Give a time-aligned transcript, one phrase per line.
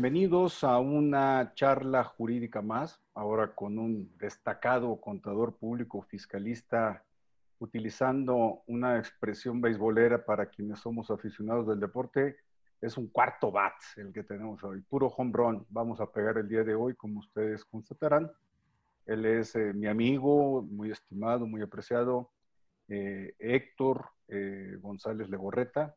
[0.00, 7.02] Bienvenidos a una charla jurídica más, ahora con un destacado contador público fiscalista
[7.58, 12.36] utilizando una expresión beisbolera para quienes somos aficionados del deporte,
[12.80, 15.66] es un cuarto bat el que tenemos hoy, puro home run.
[15.68, 18.30] Vamos a pegar el día de hoy, como ustedes constatarán.
[19.04, 22.30] Él es eh, mi amigo, muy estimado, muy apreciado,
[22.86, 25.96] eh, Héctor eh, González Legorreta.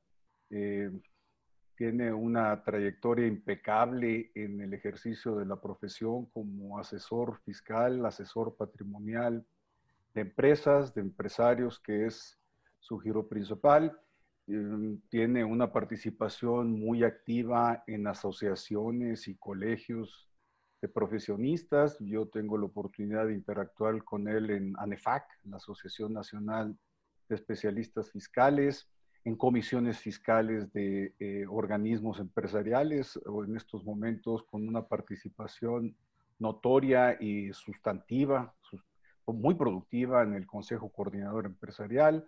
[1.81, 9.45] Tiene una trayectoria impecable en el ejercicio de la profesión como asesor fiscal, asesor patrimonial
[10.13, 12.37] de empresas, de empresarios, que es
[12.79, 13.97] su giro principal
[14.47, 20.29] Em, tiene una participación muy activa en asociaciones y colegios
[20.81, 21.97] de profesionistas.
[21.99, 26.77] Yo tengo la oportunidad de interactuar con él en ANEFAC, la Asociación Nacional
[27.29, 28.90] de Especialistas Fiscales,
[29.23, 35.95] en comisiones fiscales de eh, organismos empresariales, o en estos momentos con una participación
[36.39, 38.53] notoria y sustantiva,
[39.27, 42.27] muy productiva en el Consejo Coordinador Empresarial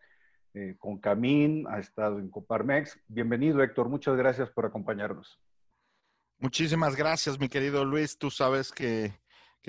[0.53, 2.99] eh, con Camín, ha estado en Coparmex.
[3.07, 3.89] Bienvenido, Héctor.
[3.89, 5.39] Muchas gracias por acompañarnos.
[6.37, 8.17] Muchísimas gracias, mi querido Luis.
[8.17, 9.13] Tú sabes que,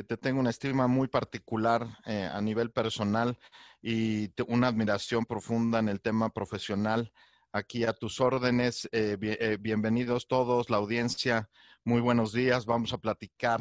[0.02, 3.38] te tengo una estima muy particular eh, a nivel personal
[3.80, 7.12] y una admiración profunda en el tema profesional.
[7.52, 8.88] Aquí a tus órdenes.
[8.90, 9.16] Eh,
[9.60, 11.48] bienvenidos todos, la audiencia.
[11.84, 12.66] Muy buenos días.
[12.66, 13.60] Vamos a platicar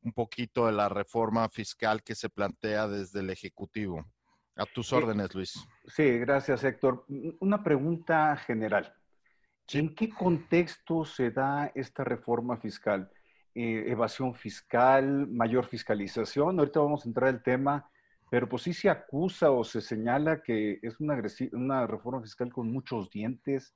[0.00, 4.06] un poquito de la reforma fiscal que se plantea desde el Ejecutivo.
[4.56, 5.66] A tus órdenes, Luis.
[5.88, 7.04] Sí, gracias, Héctor.
[7.40, 8.94] Una pregunta general.
[9.72, 13.10] ¿En qué contexto se da esta reforma fiscal?
[13.56, 16.58] Eh, evasión fiscal, mayor fiscalización.
[16.58, 17.88] Ahorita vamos a entrar al tema,
[18.28, 22.72] pero pues sí se acusa o se señala que es una, una reforma fiscal con
[22.72, 23.72] muchos dientes.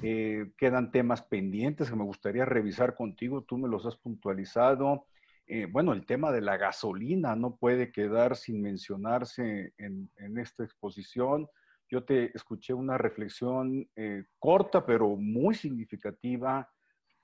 [0.00, 3.42] Eh, quedan temas pendientes que me gustaría revisar contigo.
[3.42, 5.08] Tú me los has puntualizado.
[5.48, 10.08] Eh, bueno, el tema de la gasolina no puede quedar sin mencionarse en,
[10.38, 11.48] esta exposición.
[11.88, 13.88] Yo te escuché una reflexión
[14.38, 16.68] corta, pero muy significativa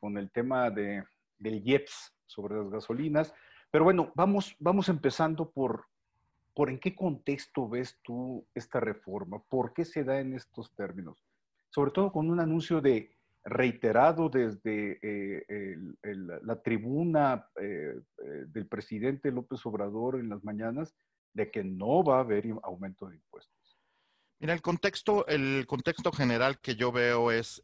[0.00, 1.04] con el tema de,
[1.42, 3.34] del IEPS sobre las gasolinas.
[3.70, 5.86] Pero bueno, vamos, vamos empezando por,
[6.54, 11.24] por en qué contexto ves tú esta reforma, por qué se da en estos términos,
[11.70, 15.76] sobre todo con un anuncio de reiterado desde eh,
[16.42, 20.94] la tribuna eh, eh, del presidente López Obrador en las mañanas
[21.32, 23.78] de que no va a haber aumento de impuestos.
[24.38, 27.62] Mira, el contexto, el contexto general que yo veo es,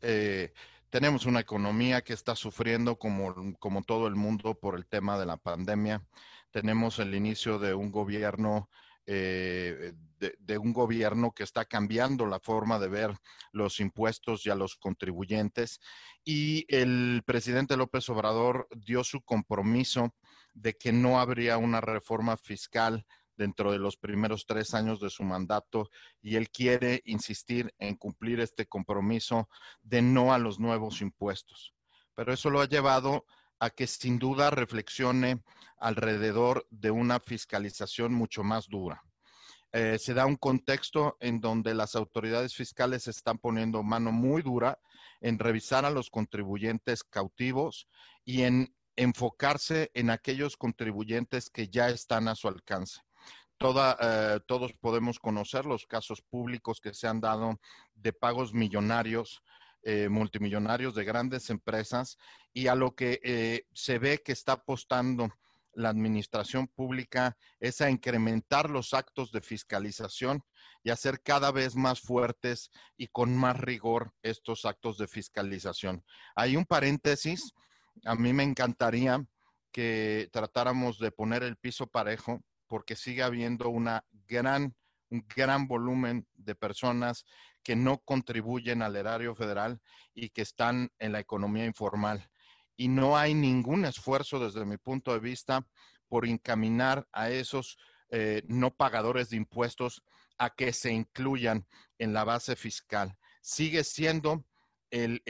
[0.90, 5.26] tenemos una economía que está sufriendo como, como todo el mundo por el tema de
[5.26, 6.02] la pandemia.
[6.50, 8.68] Tenemos el inicio de un gobierno
[9.10, 13.14] eh, de, un gobierno que está cambiando la forma de ver
[13.52, 15.80] los impuestos y a los contribuyentes.
[16.24, 20.14] Y el presidente López Obrador dio su compromiso
[20.52, 23.06] de que no habría una reforma fiscal
[23.38, 25.88] dentro de los primeros tres años de su mandato
[26.20, 29.48] y él quiere insistir en cumplir este compromiso
[29.80, 31.72] de no a los nuevos impuestos.
[32.14, 33.24] Pero eso lo ha llevado
[33.60, 35.42] a que sin duda reflexione
[35.78, 39.02] alrededor de una fiscalización mucho más dura.
[39.72, 44.80] Eh, se da un contexto en donde las autoridades fiscales están poniendo mano muy dura
[45.20, 47.86] en revisar a los contribuyentes cautivos
[48.24, 53.00] y en enfocarse en aquellos contribuyentes que ya están a su alcance.
[53.60, 57.60] Eh, todos podemos conocer los casos públicos que se han dado
[57.94, 59.42] de pagos millonarios
[59.82, 62.18] eh, multimillonarios de grandes empresas
[62.52, 65.32] y a lo que eh, se ve que está apostando
[65.72, 70.42] la administración pública es a incrementar los actos de fiscalización
[70.82, 76.04] y hacer cada vez más fuertes y con más rigor estos actos de fiscalización.
[76.34, 77.52] Hay un paréntesis,
[78.04, 79.24] a mí me encantaría
[79.72, 84.76] que tratáramos de poner el piso parejo porque sigue habiendo una gran,
[85.10, 87.24] un gran volumen de personas
[87.62, 89.80] que no contribuyen al erario federal
[90.14, 92.30] y que están en la economía informal.
[92.76, 95.66] Y no hay ningún esfuerzo desde mi punto de vista
[96.08, 97.76] por encaminar a esos
[98.10, 100.02] eh, no pagadores de impuestos
[100.38, 101.66] a que se incluyan
[101.98, 103.16] en la base fiscal.
[103.42, 104.44] Sigue siendo
[104.90, 105.22] el,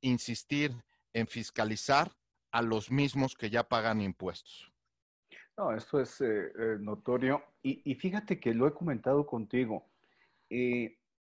[0.00, 0.74] insistir
[1.12, 2.12] en fiscalizar
[2.50, 4.72] a los mismos que ya pagan impuestos.
[5.56, 7.42] No, esto es eh, eh, notorio.
[7.62, 9.86] Y, fíjate que lo he comentado contigo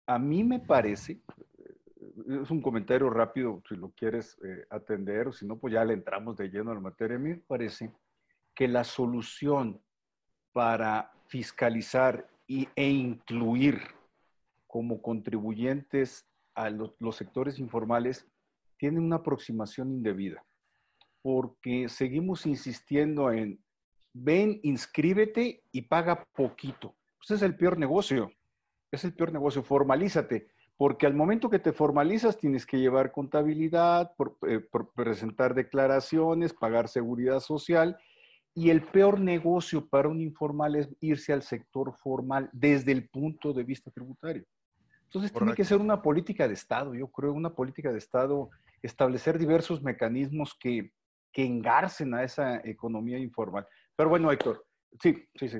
[0.08, 1.22] a mí me parece,
[2.42, 5.94] es un comentario rápido si lo quieres eh, atender, o si no, pues ya le
[5.94, 7.18] entramos de lleno a la materia.
[7.18, 7.92] A mí me parece
[8.56, 9.82] que la solución
[10.54, 13.82] para fiscalizar y, e incluir
[14.66, 16.26] como contribuyentes
[16.56, 18.26] a los sectores informales
[18.78, 20.44] tiene una aproximación indebida.
[21.22, 23.60] porque seguimos insistiendo en,
[24.24, 26.96] ven, inscríbete y paga poquito.
[27.18, 28.32] Pues es el peor negocio,
[28.92, 30.48] es el peor negocio, formalízate,
[30.78, 34.12] porque al momento que te formalizas tienes que llevar contabilidad,
[34.48, 34.62] eh,
[34.96, 37.98] presentar declaraciones, pagar seguridad social
[38.54, 43.54] y el peor negocio para un informal es irse al sector formal desde el punto
[43.54, 44.46] de vista tributario.
[45.04, 48.50] Entonces tiene que ser una política de Estado, yo creo, una política de Estado,
[48.82, 50.92] establecer diversos mecanismos que,
[51.32, 53.66] que engarcen a esa economía informal.
[53.98, 54.64] Pero bueno, Héctor,
[55.02, 55.58] sí, sí, sí.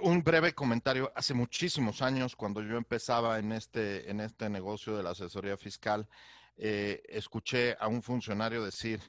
[0.00, 1.12] un breve comentario.
[1.16, 6.08] Hace muchísimos años, cuando yo empezaba en este, en este negocio de la asesoría fiscal,
[6.56, 9.00] eh, escuché a un funcionario decir,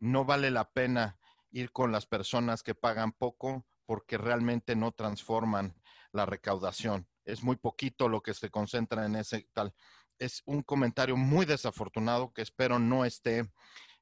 [0.00, 1.16] no vale la pena
[1.52, 5.76] ir con las personas que pagan poco porque realmente no transforman
[6.10, 7.06] la recaudación.
[7.24, 9.72] Es muy poquito lo que se concentra en ese tal.
[10.18, 13.48] Es un comentario muy desafortunado que espero no esté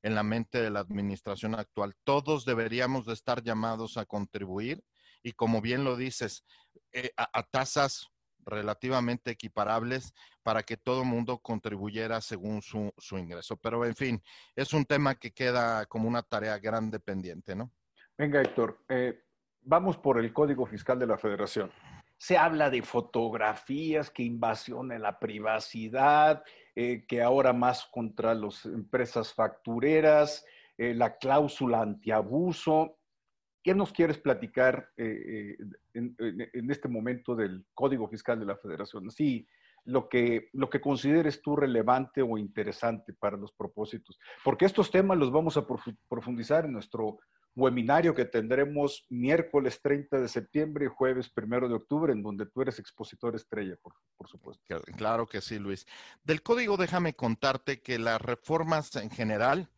[0.02, 1.94] en la mente de la administración actual.
[2.04, 4.82] Todos deberíamos de estar llamados a contribuir
[5.22, 6.44] y como bien lo dices,
[6.92, 8.08] eh, a, tasas
[8.44, 13.56] relativamente equiparables para que todo mundo contribuyera según su, ingreso.
[13.56, 14.22] Pero en fin,
[14.56, 17.72] es un tema que queda como una tarea grande pendiente, ¿no?
[18.16, 19.22] Venga, Héctor, eh,
[19.60, 21.70] vamos por el Código Fiscal de la Federación.
[22.16, 26.42] Se habla de fotografías, que invasión en la privacidad,
[26.80, 30.46] eh, que ahora más contra las empresas factureras,
[30.76, 33.00] eh, la cláusula antiabuso.
[33.64, 35.56] ¿Qué nos quieres platicar eh,
[35.92, 39.10] en, este momento del Código Fiscal de la Federación?
[39.10, 39.44] Sí,
[39.86, 44.16] lo que, lo que consideres tú relevante o interesante para los propósitos.
[44.44, 45.66] Porque estos temas los vamos a
[46.08, 47.18] profundizar en nuestro
[47.54, 52.62] webinario que tendremos miércoles 30 de septiembre y jueves 1 de octubre, en donde tú
[52.62, 54.62] eres expositor estrella, por, por, supuesto.
[54.96, 55.86] Claro que sí, Luis.
[56.24, 59.68] Del código déjame contarte que las reformas en general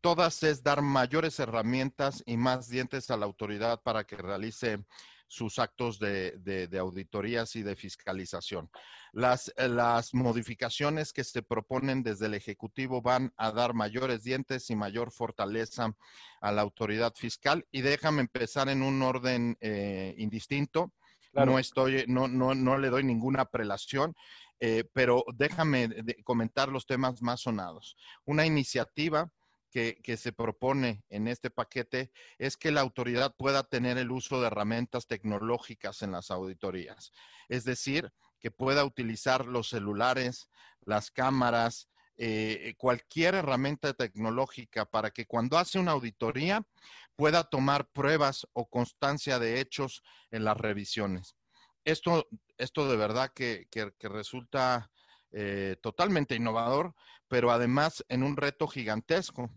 [0.00, 4.84] todas es dar mayores herramientas y más dientes a la autoridad para que realice
[5.28, 8.70] sus actos de, auditorías y de fiscalización.
[9.12, 14.76] Las, las, modificaciones que se proponen desde el Ejecutivo van a dar mayores dientes y
[14.76, 15.94] mayor fortaleza
[16.40, 17.66] a la autoridad fiscal.
[17.70, 20.92] Y déjame empezar en un orden eh, indistinto.
[21.34, 24.16] No estoy, no, no, no le doy ninguna prelación.
[24.60, 25.88] Eh, pero déjame
[26.24, 27.96] comentar los temas más sonados.
[28.24, 29.30] Una iniciativa
[29.70, 34.46] que, se propone en este paquete es que la autoridad pueda tener el uso de
[34.46, 37.12] herramientas tecnológicas en las auditorías.
[37.48, 40.48] Es decir, que pueda utilizar los celulares,
[40.80, 46.66] las cámaras, eh, cualquier herramienta tecnológica para que cuando hace una auditoría
[47.14, 51.36] pueda tomar pruebas o constancia de hechos en las revisiones.
[51.84, 54.90] Esto, esto de verdad que, que resulta
[55.32, 56.94] eh, totalmente innovador,
[57.28, 59.50] pero además en un reto gigantesco,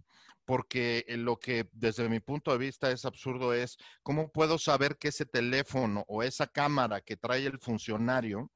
[0.46, 5.10] porque lo que desde mi punto de vista es absurdo es cómo puedo saber que
[5.10, 8.52] ese teléfono o esa cámara que trae el funcionario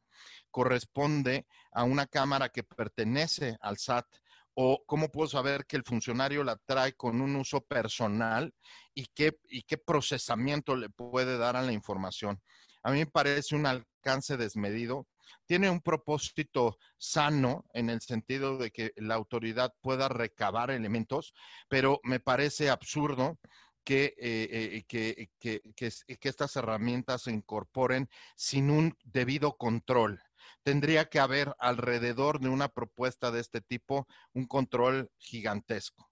[0.52, 4.08] corresponde a una cámara que pertenece al SAT
[4.56, 8.54] o cómo puedo saber que el funcionario la trae con un uso personal
[8.94, 12.42] y qué, y qué procesamiento le puede dar a la información.
[12.82, 15.08] A mí me parece un alcance desmedido
[15.46, 21.34] tiene un propósito sano en el sentido de que la autoridad pueda recabar elementos,
[21.68, 23.40] pero me parece absurdo
[23.86, 30.22] que, eh, eh, que, estas herramientas se incorporen sin un debido control.
[30.64, 36.10] Tendría que haber alrededor de una propuesta de este tipo un control gigantesco.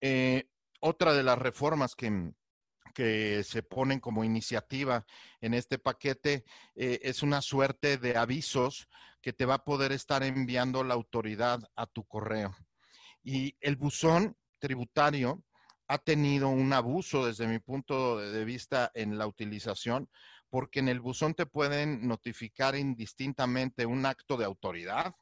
[0.00, 0.48] Eh,
[0.80, 2.32] otra de las reformas que,
[3.00, 5.06] que se ponen como iniciativa
[5.40, 8.88] en este paquete eh, es una suerte de avisos
[9.22, 12.54] que te va a poder estar enviando la autoridad a tu correo.
[13.22, 15.42] Y el buzón tributario
[15.88, 20.10] ha tenido un abuso desde mi punto de vista en la utilización,
[20.50, 25.14] porque en el buzón te pueden notificar indistintamente un acto de autoridad,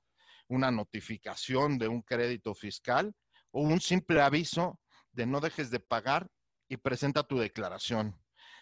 [0.49, 3.15] una notificación de un crédito fiscal
[3.53, 4.81] o un simple aviso
[5.13, 6.29] de no dejes de pagar
[6.69, 8.19] y presenta tu declaración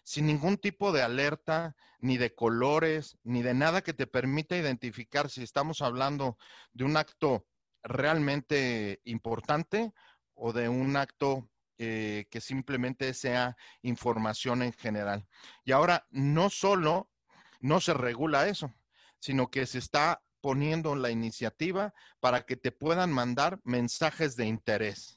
[0.07, 5.29] sin ningún tipo de alerta, ni de colores, ni de nada que te permita identificar
[5.29, 6.39] si estamos hablando
[6.73, 7.45] de un acto
[7.83, 9.93] realmente importante
[10.35, 15.27] o de un acto eh, que simplemente sea información en general.
[15.65, 17.11] Y ahora no solo
[17.59, 18.73] no se regula eso,
[19.19, 25.16] sino que se está poniendo la iniciativa para que te puedan mandar mensajes de interés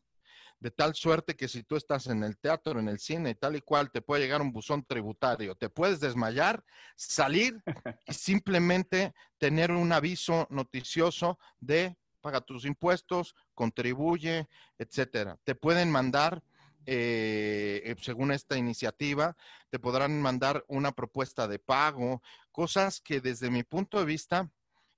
[0.60, 3.62] de tal suerte que si tú estás en el teatro, en el cine, tal y
[3.62, 6.64] cual, te puede llegar un buzón tributario, te puedes desmayar,
[6.96, 7.62] salir
[8.08, 14.48] y simplemente tener un aviso noticioso de paga tus impuestos, contribuye,
[14.78, 15.38] etcétera.
[15.46, 16.44] Te pueden mandar
[16.86, 19.38] eh, según esta iniciativa,
[19.70, 24.50] te podrán mandar una propuesta de pago, cosas que desde mi punto de vista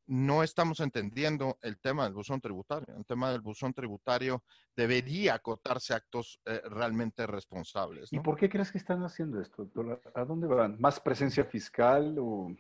[0.08, 2.96] no estamos entendiendo el tema del buzón tributario.
[2.98, 4.44] El tema del buzón tributario
[4.76, 8.12] debería acotarse a actos eh, realmente responsables.
[8.12, 9.70] ¿Y por qué crees que están haciendo esto?
[10.14, 10.80] ¿A dónde van?
[10.80, 12.54] ¿Más presencia fiscal o...?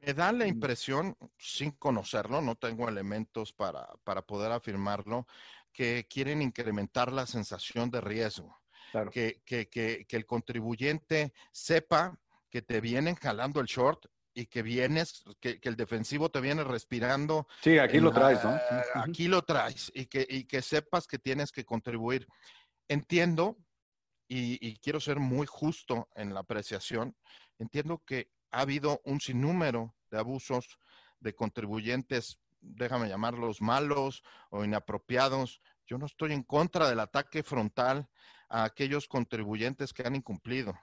[0.00, 5.26] Me da la impresión, sin conocerlo, no tengo elementos para, para poder afirmarlo,
[5.72, 8.56] que quieren incrementar la sensación de riesgo.
[9.12, 12.18] Que, que, que, que el contribuyente sepa
[12.48, 14.06] que te vienen jalando el short
[14.38, 17.48] y que vienes, que, el defensivo te viene respirando.
[17.60, 18.56] Sí, aquí lo traes, ¿no?
[18.94, 22.28] Aquí lo traes y que, y que sepas que tienes que contribuir.
[22.86, 23.56] Entiendo,
[24.28, 27.16] y, quiero ser muy justo en la apreciación,
[27.58, 30.78] entiendo que ha habido un sinnúmero de abusos
[31.18, 35.60] de contribuyentes, déjame llamarlos malos o inapropiados.
[35.84, 38.08] Yo no estoy en contra del ataque frontal
[38.48, 40.78] a aquellos contribuyentes que han incumplido.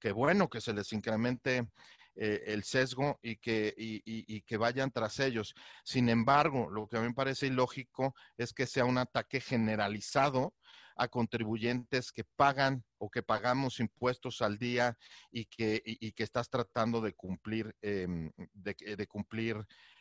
[0.00, 1.68] Qué bueno que se les incremente
[2.16, 5.54] eh, el sesgo y que, y, que vayan tras ellos.
[5.82, 10.54] Sin embargo, lo que a mí me parece ilógico es que sea un ataque generalizado
[10.96, 14.96] a contribuyentes que pagan o que pagamos impuestos al día
[15.32, 15.82] y que,
[16.14, 19.56] que estás tratando de cumplir, em, de, cumplir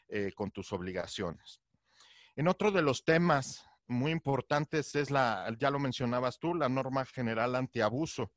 [0.07, 1.61] eh, con tus obligaciones.
[2.35, 7.05] En otro de los temas muy importantes es la, ya lo mencionabas tú, la norma
[7.05, 8.31] general antiabuso.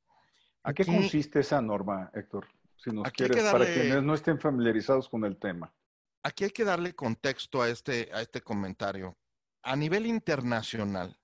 [0.63, 2.49] ¿A qué consiste esa norma, Héctor?
[2.77, 5.73] Si nos quieres, para quienes no estén familiarizados con el tema.
[6.23, 9.17] Aquí hay que darle contexto a este, a este comentario.
[9.63, 11.19] A nivel internacional,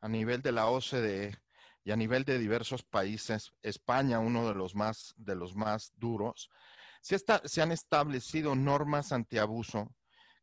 [0.00, 1.38] a nivel de la OCDE
[1.84, 6.50] y a nivel de diversos países, España, uno de los más, de los más duros,
[7.00, 9.94] se, está, se han establecido normas antiabuso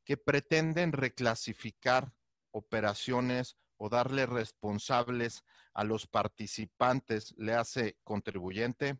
[0.03, 2.13] que pretenden reclasificar
[2.51, 5.43] operaciones o darle responsables
[5.73, 8.97] a los participantes, le hace contribuyente,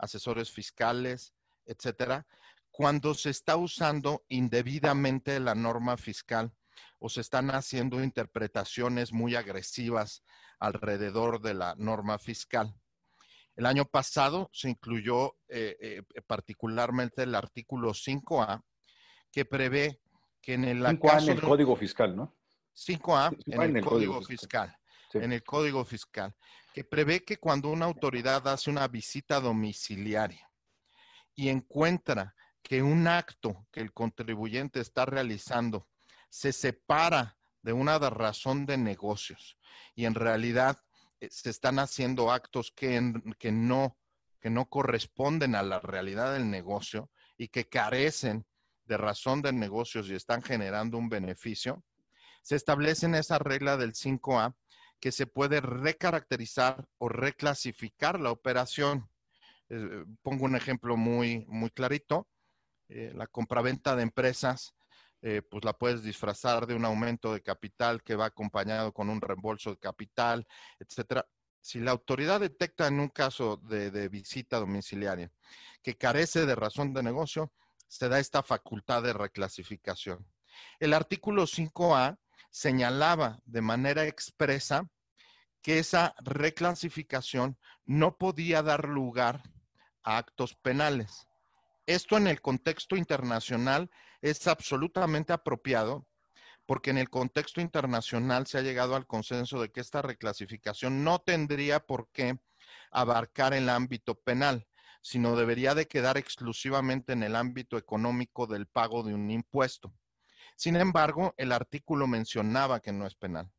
[0.00, 1.34] asesores fiscales,
[1.66, 2.26] etcétera,
[2.70, 6.52] cuando se está usando indebidamente la norma fiscal
[6.98, 10.22] o se están haciendo interpretaciones muy agresivas
[10.58, 12.74] alrededor de la norma fiscal.
[13.56, 18.62] El año pasado se incluyó eh, eh, particularmente el artículo 5A,
[19.32, 20.00] que prevé
[20.40, 22.36] que en el, 5A en el Código Fiscal, ¿no?
[22.74, 24.74] 5A en, el, Código, Fiscal.
[25.14, 26.34] En el Código Fiscal
[26.72, 30.48] que prevé que cuando una autoridad hace una visita domiciliaria
[31.34, 35.88] y encuentra que un acto que el contribuyente está realizando
[36.28, 39.58] se separa de una razón de negocios
[39.94, 40.78] y en realidad
[41.20, 43.98] eh, se están haciendo actos que, que, no,
[44.40, 48.46] que no corresponden a la realidad del negocio y que carecen
[48.84, 51.84] de razón de negocios y están generando un beneficio,
[52.42, 54.54] se establece en esa regla del 5A
[55.00, 59.08] que se puede recaracterizar o reclasificar la operación.
[59.70, 62.28] Eh, pongo un ejemplo muy, muy clarito.
[62.88, 64.74] Eh, la compraventa de empresas,
[65.22, 69.20] eh, pues la puedes disfrazar de un aumento de capital que va acompañado con un
[69.20, 70.46] reembolso de capital,
[70.78, 71.26] etcétera.
[71.62, 75.30] Si la autoridad detecta en un caso de, de visita domiciliaria
[75.82, 77.52] que carece de razón de negocio,
[77.86, 80.26] se da esta facultad de reclasificación.
[80.78, 82.18] El artículo 5A
[82.50, 84.88] señalaba de manera expresa
[85.62, 89.42] que esa reclasificación no podía dar lugar
[90.02, 91.26] a actos penales.
[91.86, 93.90] Esto en el contexto internacional
[94.22, 96.06] es absolutamente apropiado
[96.66, 101.18] porque en el contexto internacional se ha llegado al consenso de que esta reclasificación no
[101.18, 102.38] tendría por qué
[102.92, 104.68] abarcar el ámbito penal,
[105.02, 109.92] sino debería de quedar exclusivamente en el ámbito económico del pago de un impuesto.
[110.60, 113.50] Sin embargo, el artículo mencionaba que no es penal.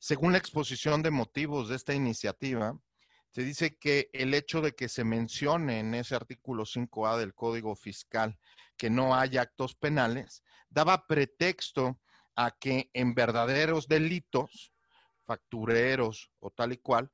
[0.00, 2.76] Según la exposición de motivos de esta iniciativa,
[3.30, 7.76] se dice que el hecho de que se mencione en ese artículo 5A del Código
[7.76, 8.36] Fiscal
[8.76, 12.00] que no hay actos penales, daba pretexto
[12.34, 14.72] a que en verdaderos delitos,
[15.22, 17.12] factureros o tal y cual,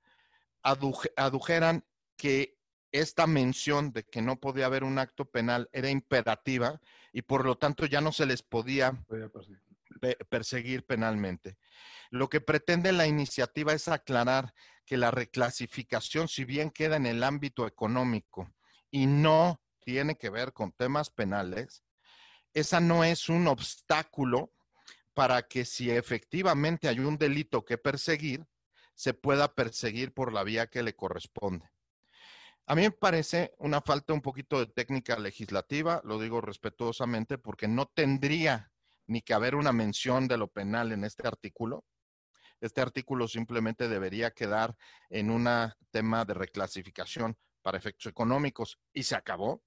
[0.62, 1.84] adujeran
[2.16, 2.56] que
[2.92, 6.80] esta mención de que no podía haber un acto penal era imperativa
[7.12, 9.04] y por lo tanto ya no se les podía
[10.28, 11.56] perseguir penalmente.
[12.10, 14.54] Lo que pretende la iniciativa es aclarar
[14.84, 18.52] que la reclasificación, si bien queda en el ámbito económico
[18.90, 21.84] y no tiene que ver con temas penales,
[22.54, 24.52] esa no es un obstáculo
[25.14, 28.46] para que si efectivamente hay un delito que perseguir,
[28.94, 31.70] se pueda perseguir por la vía que le corresponde.
[32.70, 37.66] A mí me parece una falta un poquito de técnica legislativa, lo digo respetuosamente, porque
[37.66, 38.70] no tendría
[39.08, 41.84] ni que haber una mención de lo penal en este artículo.
[42.60, 44.76] Este artículo simplemente debería quedar
[45.08, 45.48] en un
[45.90, 49.64] tema de reclasificación para efectos económicos y se acabó.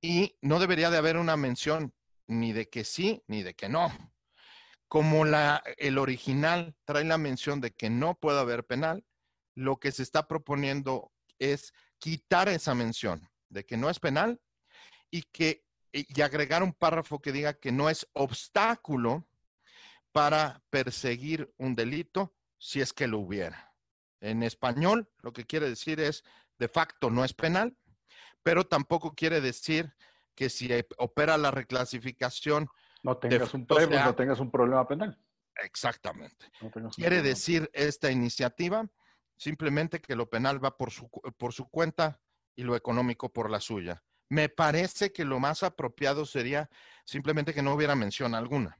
[0.00, 1.92] Y no debería de haber una mención
[2.26, 3.92] ni de que sí ni de que no.
[4.88, 9.04] Como la, el original trae la mención de que no puede haber penal,
[9.54, 11.12] lo que se está proponiendo
[11.42, 14.40] es quitar esa mención de que no es penal
[15.10, 19.26] y que y agregar un párrafo que diga que no es obstáculo
[20.10, 23.74] para perseguir un delito si es que lo hubiera.
[24.20, 26.24] En español, lo que quiere decir es,
[26.58, 27.76] de facto no es penal,
[28.42, 29.92] pero tampoco quiere decir
[30.34, 32.68] que si opera la reclasificación...
[33.02, 35.18] No tengas, un, problema, no tengas un problema penal.
[35.56, 36.46] Exactamente.
[36.94, 38.88] quiere decir esta iniciativa
[39.42, 42.20] simplemente que lo penal va por su, por su cuenta
[42.54, 44.00] y lo económico por la suya.
[44.28, 46.70] Me parece que lo más apropiado sería
[47.04, 48.78] simplemente que no hubiera mención alguna.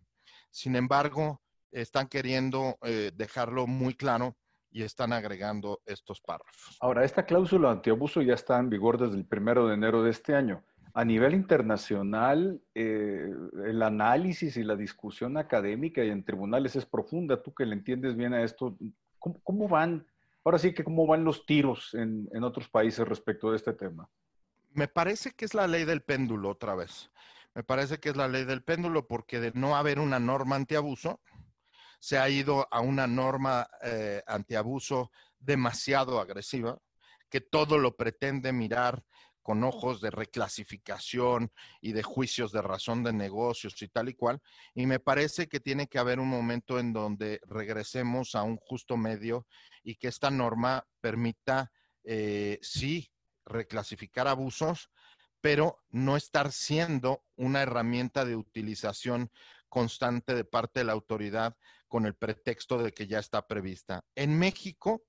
[0.50, 1.42] Sin embargo,
[1.72, 4.36] están queriendo eh, dejarlo muy claro
[4.70, 6.78] y están agregando estos párrafos.
[6.80, 10.36] Ahora, esta cláusula antiabuso ya está en vigor desde el primero de enero de este
[10.36, 10.62] año.
[10.94, 13.28] A nivel internacional, eh,
[13.64, 17.42] el análisis y la discusión académica y en tribunales es profunda.
[17.42, 18.78] Tú que le entiendes bien a esto,
[19.18, 20.06] ¿cómo, van?
[20.44, 24.08] Ahora sí que cómo van los tiros en, en otros países respecto de este tema.
[24.70, 27.10] Me parece que es la ley del péndulo otra vez.
[27.54, 31.20] Me parece que es la ley del péndulo porque de no haber una norma antiabuso,
[32.00, 36.78] se ha ido a una norma eh, antiabuso demasiado agresiva,
[37.28, 39.04] que todo lo pretende mirar
[39.42, 44.40] con ojos de reclasificación y de juicios de razón de negocios y tal y cual.
[44.74, 48.96] Y me parece que tiene que haber un momento en donde regresemos a un justo
[48.96, 49.46] medio
[49.82, 51.72] y que esta norma permita,
[52.04, 53.10] eh, sí,
[53.44, 54.90] reclasificar abusos,
[55.40, 59.30] pero no estar siendo una herramienta de utilización
[59.68, 61.56] constante de parte de la autoridad
[61.88, 64.04] con el pretexto de que ya está prevista.
[64.14, 65.02] En México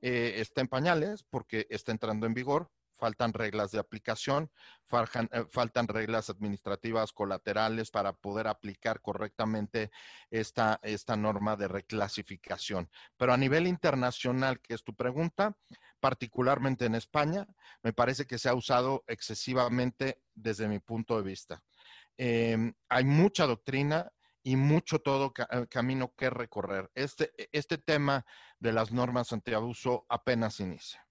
[0.00, 4.50] eh, está en pañales porque está entrando en vigor, faltan reglas de aplicación,
[4.92, 9.90] eh, faltan, reglas administrativas colaterales para poder aplicar correctamente
[10.30, 12.88] esta, esta norma de reclasificación.
[13.16, 15.56] Pero a nivel internacional, que es tu pregunta,
[15.98, 17.46] particularmente en España,
[17.82, 21.62] me parece que se ha usado excesivamente desde mi punto de vista.
[22.16, 26.90] Em, hay mucha doctrina, y mucho todo eh, camino que recorrer.
[26.94, 28.24] Este, este tema
[28.58, 31.06] de las normas antiabuso apenas inicia.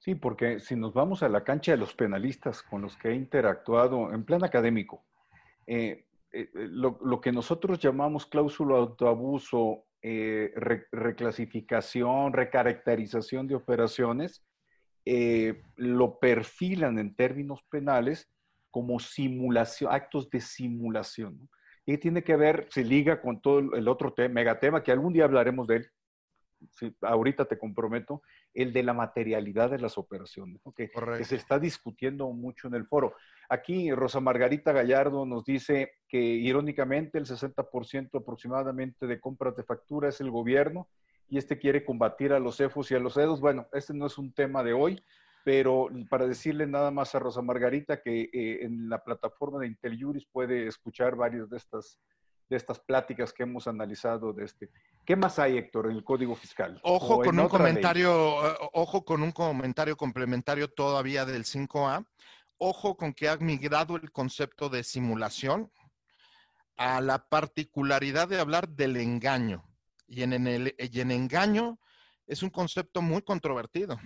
[0.00, 3.14] Sí, porque si nos vamos a la cancha de los penalistas con los que he
[3.14, 5.04] interactuado en plan académico,
[5.66, 14.42] eh, eh, lo, que nosotros llamamos cláusula autoabuso, reclasificación, recaracterización de operaciones,
[15.76, 18.26] lo perfilan en términos penales
[18.70, 21.50] como simulación, actos de simulación.
[21.84, 25.24] y tiene que ver, se liga con todo el otro tema, megatema, que algún día
[25.24, 25.90] hablaremos de él,
[27.02, 28.22] ahorita te comprometo,
[28.54, 30.90] el de la materialidad de las operaciones, que,
[31.24, 33.14] se está discutiendo mucho en el foro.
[33.48, 40.08] Aquí Rosa Margarita Gallardo nos dice que irónicamente el 60% aproximadamente de compras de factura
[40.08, 40.88] es el gobierno
[41.28, 43.40] y este quiere combatir a los CEFOS y a los EDOS.
[43.40, 45.02] Bueno, este no es un tema de hoy,
[45.44, 50.26] pero para decirle nada más a Rosa Margarita que eh, en la plataforma de Interjuris
[50.26, 51.98] puede escuchar varias de estas,
[52.48, 54.70] de estas pláticas que hemos analizado de este.
[55.10, 56.78] ¿Qué más hay, Héctor, en el Código Fiscal?
[56.84, 62.06] Ojo con un comentario, eh, ojo con un comentario complementario todavía del 5A.
[62.58, 65.72] Ojo con que ha migrado el concepto de simulación
[66.76, 69.64] a la particularidad de hablar del engaño.
[70.06, 71.80] Y en, el, y en engaño
[72.28, 73.98] es un concepto muy controvertido.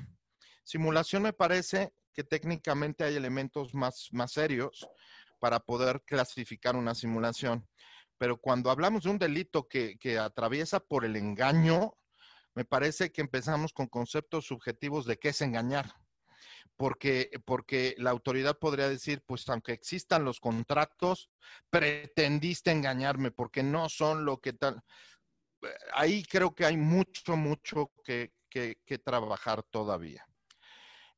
[0.63, 4.89] Simulación me parece que técnicamente hay elementos más, más serios
[5.39, 7.69] para poder clasificar una simulación.
[8.25, 11.93] Pero cuando hablamos de un delito que, atraviesa por el engaño,
[12.55, 15.93] me parece que empezamos con conceptos subjetivos de qué es engañar.
[16.75, 21.29] Porque, porque la autoridad podría decir, pues aunque existan los contratos,
[21.69, 24.83] pretendiste engañarme porque no son lo que tal.
[25.93, 30.27] Ahí creo que hay mucho, mucho que, que trabajar todavía.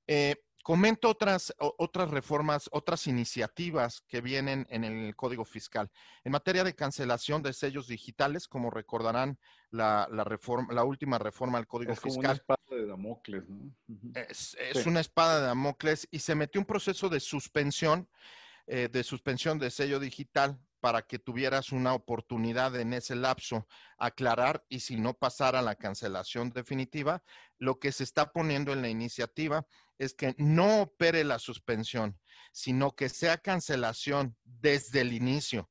[0.09, 0.35] Eh,
[0.67, 5.89] comento otras, otras reformas, otras iniciativas que vienen en el Código Fiscal.
[6.25, 9.39] En materia de cancelación de sellos digitales, como recordarán,
[9.71, 12.11] la, reforma, la última reforma al Código Fiscal.
[12.11, 13.73] Es una espada de Damocles, ¿no?
[14.13, 18.09] Es, una espada de Damocles y se metió un proceso de suspensión,
[18.67, 23.67] eh, de suspensión de sello digital para que tuvieras una oportunidad en ese lapso
[23.99, 27.25] aclarar y si no pasara la cancelación definitiva,
[27.59, 29.67] lo que se está poniendo en la iniciativa
[29.99, 32.21] es que no opere la suspensión,
[32.53, 35.69] sino que sea cancelación desde el inicio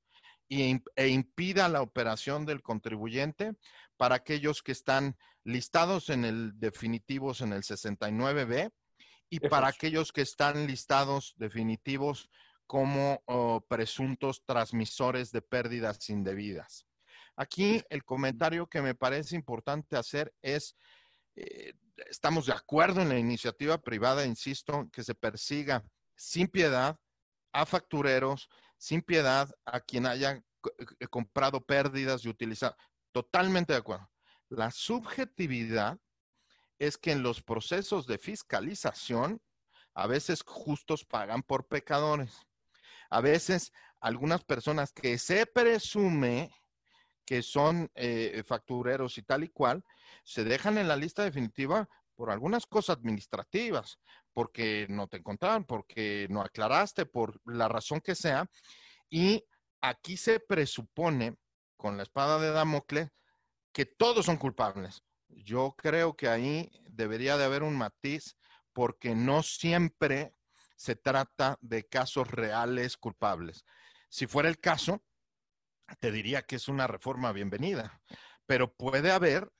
[0.49, 3.53] e impida la operación del contribuyente
[3.95, 8.69] para aquellos que están listados en el definitivos en el 69B
[9.29, 12.29] y para aquellos que están listados definitivos
[12.67, 16.85] como oh, presuntos transmisores de pérdidas indebidas.
[17.35, 20.75] Aquí el comentario que me parece importante hacer es,
[21.35, 21.73] eh,
[22.07, 25.83] estamos de acuerdo en la iniciativa privada, insisto, que se persiga
[26.15, 26.97] sin piedad
[27.51, 32.75] a factureros, sin piedad a quien haya eh, comprado pérdidas y utilizado.
[33.11, 34.09] Totalmente de acuerdo.
[34.49, 35.97] La subjetividad
[36.79, 39.41] es que en los procesos de fiscalización,
[39.93, 42.45] a veces justos pagan por pecadores.
[43.09, 46.51] A veces algunas personas que se presume
[47.25, 49.83] que son eh, factureros y tal y cual,
[50.23, 53.99] se dejan en la lista definitiva por algunas cosas administrativas,
[54.31, 58.49] porque no te encontraron, porque no aclaraste, por la razón que sea.
[59.09, 59.43] Y
[59.81, 61.35] aquí se presupone,
[61.75, 63.09] con la espada de Damocles,
[63.73, 65.03] que todos son culpables.
[65.27, 68.37] Yo creo que ahí debería de haber un matiz
[68.71, 70.34] porque no siempre
[70.75, 73.65] se trata de casos reales culpables.
[74.09, 75.03] Si fuera el caso,
[75.99, 78.01] te diría que es una reforma bienvenida,
[78.45, 79.51] pero puede haber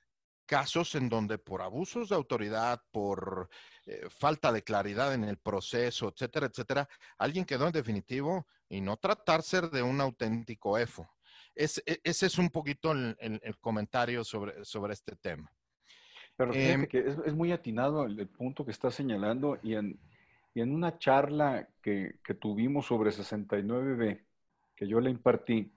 [0.46, 3.48] casos en donde por abusos de autoridad, por
[3.84, 8.96] eh, falta de claridad en el proceso, etcétera, etcétera, alguien quedó en definitivo y no
[8.96, 11.08] tratarse de un auténtico EFO.
[11.54, 11.64] E,
[12.04, 15.50] ese es un poquito el, comentario sobre, sobre este tema.
[16.36, 19.98] Pero fíjate em, que es, muy atinado el, punto que está señalando y en,
[20.60, 24.24] en una charla que, que, tuvimos sobre 69B,
[24.74, 25.72] que yo le impartí,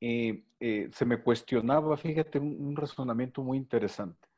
[0.00, 4.28] eh, eh, se me cuestionaba, fíjate, un, razonamiento muy interesante.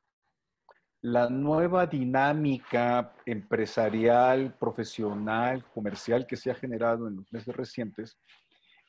[1.03, 8.19] La nueva dinámica empresarial, profesional, comercial que se ha generado en los meses recientes,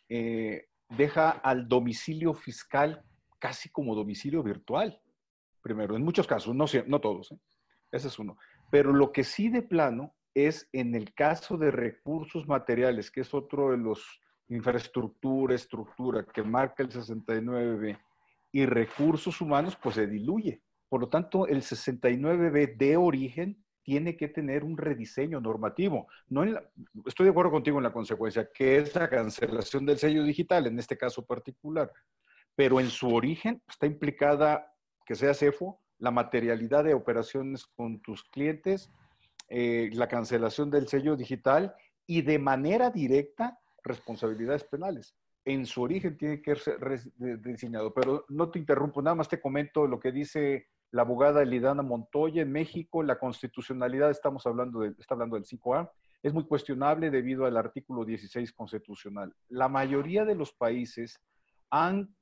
[0.10, 3.04] eh, deja al domicilio fiscal
[3.40, 5.02] casi como domicilio virtual.
[5.62, 7.34] Primero, en muchos casos, no, no todos,
[7.92, 8.38] ese es uno.
[8.70, 13.34] Pero lo que sí de plano es en el caso de recursos materiales, que es
[13.34, 17.98] otro de los infraestructura, estructura que marca el 69B
[18.52, 20.62] y recursos humanos, pues se diluye.
[20.90, 26.08] Por lo tanto, el 69B de origen tiene que tener un rediseño normativo.
[26.28, 26.44] No
[27.06, 30.78] estoy de acuerdo contigo en la consecuencia, que es la cancelación del sello digital, en
[30.78, 31.92] este caso particular,
[32.56, 34.74] pero en su origen está implicada,
[35.06, 38.92] que sea CEFO, la materialidad de operaciones con tus clientes,
[39.54, 41.76] eh, la cancelación del sello digital
[42.08, 45.14] y de manera directa responsabilidades penales.
[45.44, 46.80] En su origen tiene que ser
[47.42, 51.84] diseñado, pero no te interrumpo, nada más te comento lo que dice la abogada Elidana
[51.84, 55.92] Montoya en México, la constitucionalidad, estamos hablando está hablando del 5A,
[56.24, 59.36] es muy cuestionable debido al artículo 16 constitucional.
[59.50, 61.20] La mayoría de los países
[61.70, 62.16] han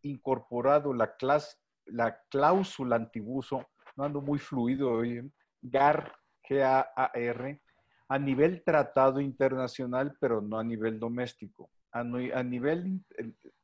[0.00, 1.14] incorporado la,
[1.84, 6.19] la cláusula antibuso, no ando muy fluido hoy, GAR,
[6.50, 7.62] G-A-A-R,
[8.08, 11.70] a nivel tratado internacional, pero no a nivel doméstico.
[11.92, 13.00] A, nivel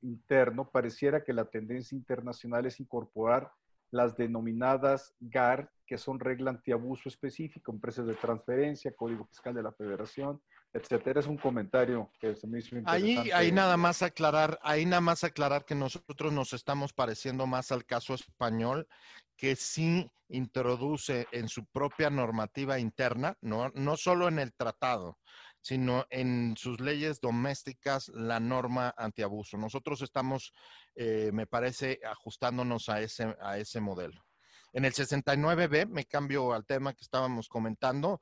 [0.03, 3.51] interno, pareciera que la tendencia internacional es incorporar
[3.91, 9.73] las denominadas GAR, que son regla antiabuso específico, empresas de transferencia, código fiscal de la
[9.73, 10.41] federación,
[10.73, 11.21] etcétera.
[11.21, 13.21] Es un comentario que se me hizo interesante.
[13.21, 17.71] Ahí, ahí nada más aclarar, ahí nada más aclarar que nosotros nos estamos pareciendo más
[17.71, 18.89] al caso español,
[19.37, 25.19] que sí introduce en su propia normativa interna, no, no solo en el tratado,
[25.61, 29.57] sino en sus leyes domésticas la norma antiabuso.
[29.59, 30.53] Nosotros estamos,
[30.95, 34.25] eh, me parece, ajustándonos a ese, a ese modelo.
[34.73, 38.21] En el 69B, me cambio al tema que estábamos comentando,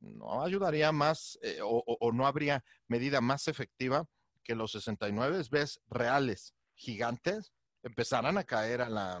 [0.00, 4.04] no ayudaría más eh, o, no habría medida más efectiva
[4.42, 7.52] que los 69 Bs reales gigantes
[7.84, 9.20] empezaran a caer a la,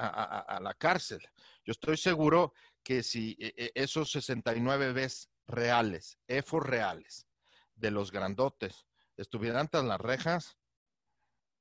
[0.00, 1.20] a, la cárcel.
[1.64, 7.26] Yo estoy seguro que si e, e, esos 69 Bs reales, EFOS reales,
[7.74, 8.86] de los grandotes,
[9.16, 10.58] estuvieran tras las rejas,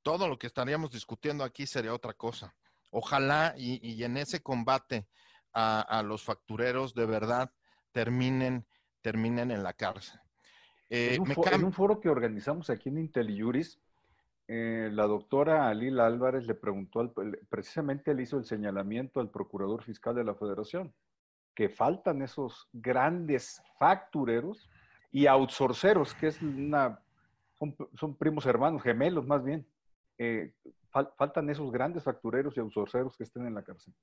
[0.02, 2.56] todo lo que estaríamos discutiendo aquí sería otra cosa.
[2.92, 5.08] Ojalá y, en ese combate
[5.54, 7.52] a, los factureros de verdad
[7.92, 8.66] terminen,
[9.02, 10.20] terminen en la cárcel.
[10.90, 13.80] Eh, en, un foro, que organizamos aquí en IntelliJuris,
[14.52, 17.12] eh, la doctora Alila Álvarez le preguntó, al,
[17.50, 20.92] precisamente le hizo el señalamiento al procurador fiscal de la federación,
[21.54, 24.68] que faltan esos grandes factureros
[25.12, 27.00] y outsourceros, que es una,
[27.94, 29.68] son, primos hermanos, gemelos más bien.
[30.18, 30.52] Eh,
[30.90, 33.94] faltan esos grandes factureros y outsourceros que estén en la cárcel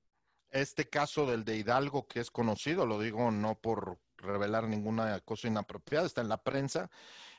[0.51, 5.47] este caso del de Hidalgo, que es conocido, lo digo no por revelar ninguna cosa
[5.47, 6.89] inapropiada, está en la prensa,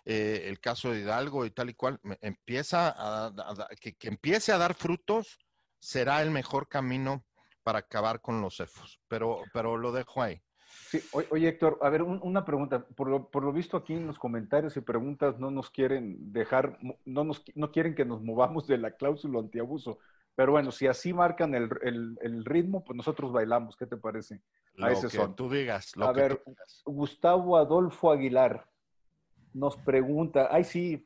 [0.04, 3.32] eh, el caso de Hidalgo y tal y cual, empieza a,
[3.80, 5.38] que, empiece a dar frutos,
[5.78, 7.24] será el mejor camino
[7.62, 10.42] para acabar con los cefos, pero, pero lo dejo ahí.
[10.90, 12.86] Sí, oye Héctor, a ver, una pregunta.
[12.86, 16.78] Por lo, por lo, visto aquí en los comentarios y preguntas no nos quieren dejar,
[17.04, 19.98] no, nos, no quieren que nos movamos de la cláusula antiabuso.
[20.38, 23.76] Pero bueno, si así marcan el, el, ritmo, pues nosotros bailamos.
[23.76, 24.40] ¿Qué te parece?
[24.78, 25.34] A ese son.
[25.34, 25.92] tú digas.
[26.00, 26.40] a ver,
[26.84, 28.64] Gustavo Adolfo Aguilar
[29.52, 31.04] nos pregunta, ay sí,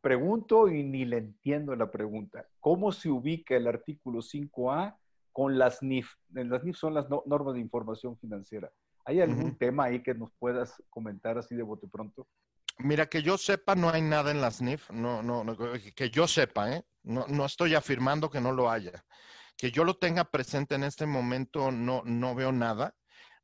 [0.00, 2.46] pregunto y ni le entiendo la pregunta.
[2.60, 4.96] ¿Cómo se ubica el artículo 5A
[5.32, 6.12] con las NIF?
[6.30, 8.70] Las NIF son las normas de información financiera.
[9.04, 12.28] ¿Hay algún tema ahí que nos puedas comentar así de bote pronto?
[12.78, 15.44] Mira, que yo sepa, no hay nada en las NIF, no, no,
[15.96, 16.84] que yo sepa, ¿eh?
[17.08, 19.04] No, no estoy afirmando que no lo haya.
[19.56, 22.94] Que yo lo tenga presente en este momento, no, no veo nada.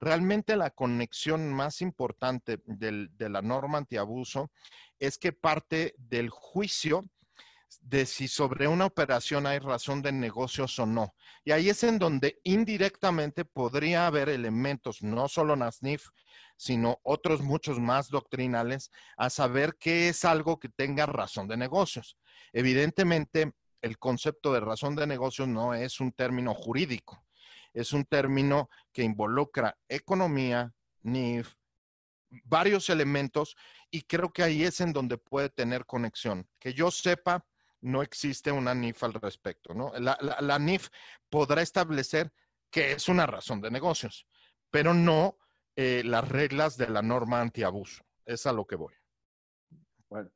[0.01, 4.53] Realmente la conexión más importante del, de la norma antiabuso
[4.99, 7.07] es que parte del juicio
[7.83, 11.15] de si sobre una operación hay razón de negocios o no.
[11.45, 16.09] Y ahí es en donde indirectamente podría haber elementos, no solo NASNIF,
[16.57, 22.17] sino otros muchos más doctrinales, a saber qué es algo que tenga razón de negocios.
[22.53, 27.25] Evidentemente, el concepto de razón de negocios no es un término jurídico,
[27.73, 31.55] es un término que involucra economía, NIF,
[32.45, 33.57] varios elementos
[33.91, 36.49] y creo que ahí es en donde puede tener conexión.
[36.59, 37.45] Que yo sepa,
[37.85, 39.93] no existe una NIF al respecto, ¿no?
[39.99, 40.89] La, NIF
[41.29, 42.33] podrá establecer
[42.71, 44.27] que es una razón de negocios,
[44.71, 45.37] pero no
[45.77, 48.03] eh, las reglas de la norma antiabuso.
[48.25, 48.95] Es a lo que voy.
[50.09, 50.31] Bueno,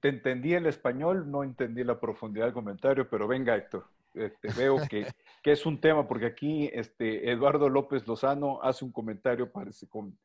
[0.00, 3.86] te entendí el español, no entendí la profundidad del comentario, pero venga, Héctor.
[4.14, 5.06] Este, veo que,
[5.42, 10.16] que, es un tema, porque aquí este, Eduardo López Lozano hace un comentario, parece, con,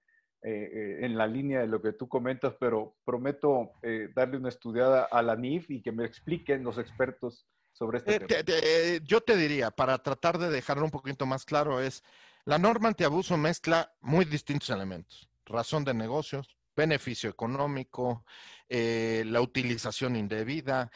[0.43, 4.49] eh, eh, en la línea de lo que tú comentas, pero prometo eh, darle una
[4.49, 9.03] estudiada a la NIF y que me expliquen los expertos sobre este tema.
[9.03, 12.03] yo te diría, para tratar de dejarlo un poquito más claro, es
[12.45, 15.27] la norma antiabuso mezcla muy distintos elementos.
[15.43, 18.23] Razón de negocios, beneficio económico,
[18.69, 20.91] la utilización indebida.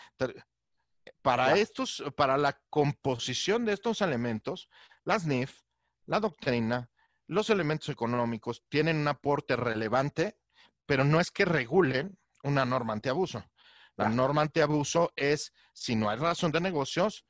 [1.21, 4.69] Para estos, para la composición de estos elementos,
[5.03, 5.61] las NIF,
[6.05, 6.91] la doctrina,
[7.31, 10.37] los elementos económicos tienen un aporte relevante,
[10.85, 13.41] pero no es que regulen una norma antiabuso.
[13.95, 17.25] La norma antiabuso es, si no hay razón de negocios,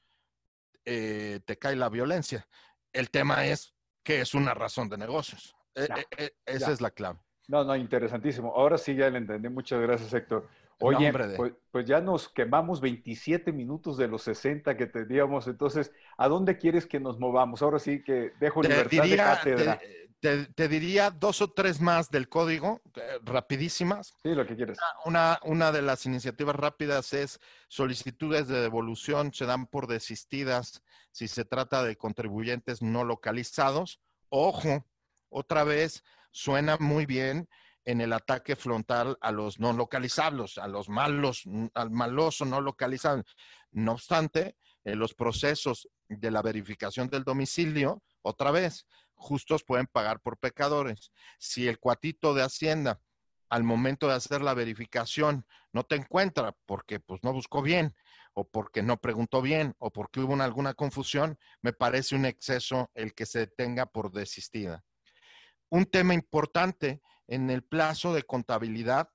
[0.85, 2.47] eh, te cae la violencia.
[2.91, 5.55] El tema es que es una razón de negocios.
[5.75, 7.19] E, e, e, esa es la clave.
[7.47, 8.55] No, no, interesantísimo.
[8.55, 9.49] Ahora sí ya le entendí.
[9.49, 10.49] Muchas gracias, Héctor.
[10.81, 16.27] Oye, pues, pues, ya nos quemamos 27 minutos de los 60 que teníamos, entonces, ¿a
[16.27, 17.61] dónde quieres que nos movamos?
[17.61, 19.79] Ahora sí que dejo libertad de cátedra.
[20.19, 24.13] Te, diría dos o tres más del código, eh, rapidísimas.
[24.21, 24.77] Sí, lo que quieres.
[25.03, 31.27] Una, una de las iniciativas rápidas es solicitudes de devolución se dan por desistidas si
[31.27, 33.99] se trata de contribuyentes no localizados.
[34.29, 34.85] Ojo,
[35.29, 37.49] otra vez, suena muy bien
[37.85, 43.23] en el ataque frontal a los no localizables, a los malos, al maloso no localizado.
[43.71, 50.19] No obstante, en los procesos de la verificación del domicilio, otra vez, justos pueden pagar
[50.19, 51.11] por pecadores.
[51.39, 53.01] Si el cuatito de Hacienda
[53.49, 57.93] al momento de hacer la verificación no te encuentra porque pues no buscó bien
[58.33, 63.13] o porque no preguntó bien o porque hubo alguna confusión, me parece un exceso el
[63.13, 64.85] que se tenga por desistida.
[65.69, 69.09] Un tema importante en el plazo de contabilidad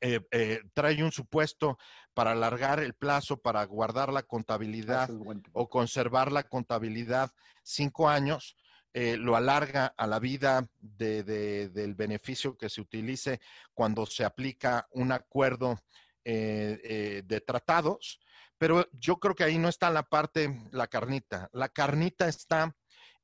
[0.00, 1.78] eh, eh, trae un supuesto
[2.14, 5.10] para alargar el plazo para guardar la contabilidad
[5.52, 7.30] o conservar la contabilidad
[7.62, 8.56] cinco años,
[8.94, 13.40] eh, lo alarga a la vida del beneficio que se utilice
[13.74, 15.78] cuando se aplica un acuerdo
[16.24, 18.20] de tratados.
[18.56, 21.50] Pero yo creo que ahí no está la parte, la carnita.
[21.52, 22.74] La carnita está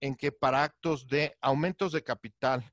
[0.00, 2.64] en que para actos de aumentos de capital,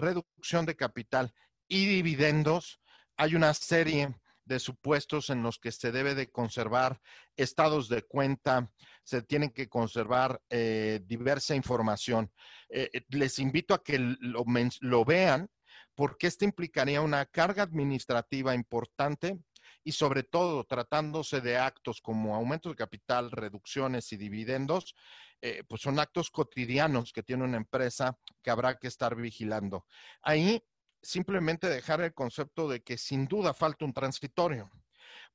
[0.00, 1.32] reducción de capital
[1.68, 2.80] y dividendos,
[3.16, 7.00] hay una serie de supuestos en los que se debe de conservar
[7.36, 8.72] estados de cuenta,
[9.04, 12.32] se tienen que conservar eh, diversa información.
[12.68, 14.44] Eh, eh, les invito a que lo,
[14.80, 15.48] lo vean
[15.94, 19.38] porque esto implicaría una carga administrativa importante
[19.84, 24.94] y sobre todo tratándose de actos como aumentos de capital, reducciones y dividendos,
[25.42, 29.86] eh, pues son actos cotidianos que tiene una empresa que habrá que estar vigilando.
[30.22, 30.62] Ahí
[31.02, 34.70] simplemente dejar el concepto de que sin duda falta un transitorio,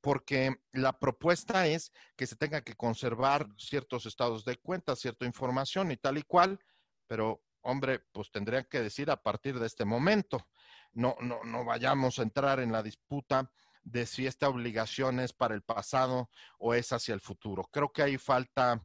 [0.02, 5.92] porque la propuesta es que se tenga que conservar ciertos estados de cuenta, cierta información
[5.92, 6.60] y tal y cual,
[7.08, 10.48] pero hombre, pues tendrían que decir a partir de este momento.
[10.94, 13.52] No, no, no vayamos a entrar en la disputa
[13.84, 17.64] de si esta obligación es para el pasado o es hacia el futuro.
[17.72, 18.84] Creo que ahí falta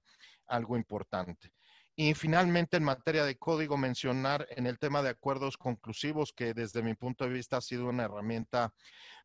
[0.51, 1.53] algo importante.
[1.97, 6.83] Y finalmente, en materia de código, mencionar en el tema de acuerdos conclusivos, que desde
[6.83, 8.73] mi punto de vista ha sido una herramienta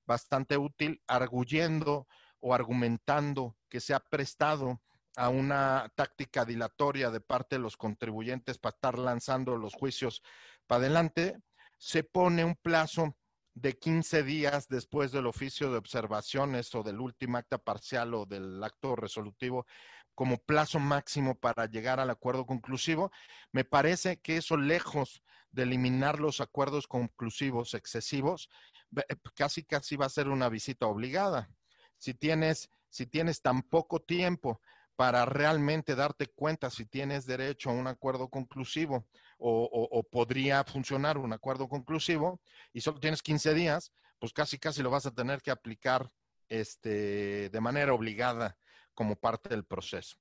[0.06, 2.08] bastante útil, arguyendo
[2.40, 4.82] o argumentando que se ha prestado
[5.16, 10.22] a una táctica dilatoria de parte de los contribuyentes para estar lanzando los juicios
[10.68, 11.38] para adelante,
[11.78, 13.16] se pone un plazo
[13.54, 18.62] de 15 días después del oficio de observaciones o del último acta parcial o del
[18.62, 19.66] acto resolutivo
[20.16, 23.12] como plazo máximo para llegar al acuerdo conclusivo.
[23.52, 28.50] Me parece que eso lejos de eliminar los acuerdos conclusivos excesivos,
[28.96, 31.50] eh, casi casi va a ser una visita obligada.
[31.98, 34.62] Si tienes, si tienes tan poco tiempo
[34.96, 39.06] para realmente darte cuenta si tienes derecho a un acuerdo conclusivo
[39.38, 42.40] o, podría funcionar un acuerdo conclusivo
[42.72, 46.10] y solo tienes 15 días, pues casi casi lo vas a tener que aplicar
[46.48, 48.56] este, de manera obligada
[48.96, 50.18] como parte del proceso.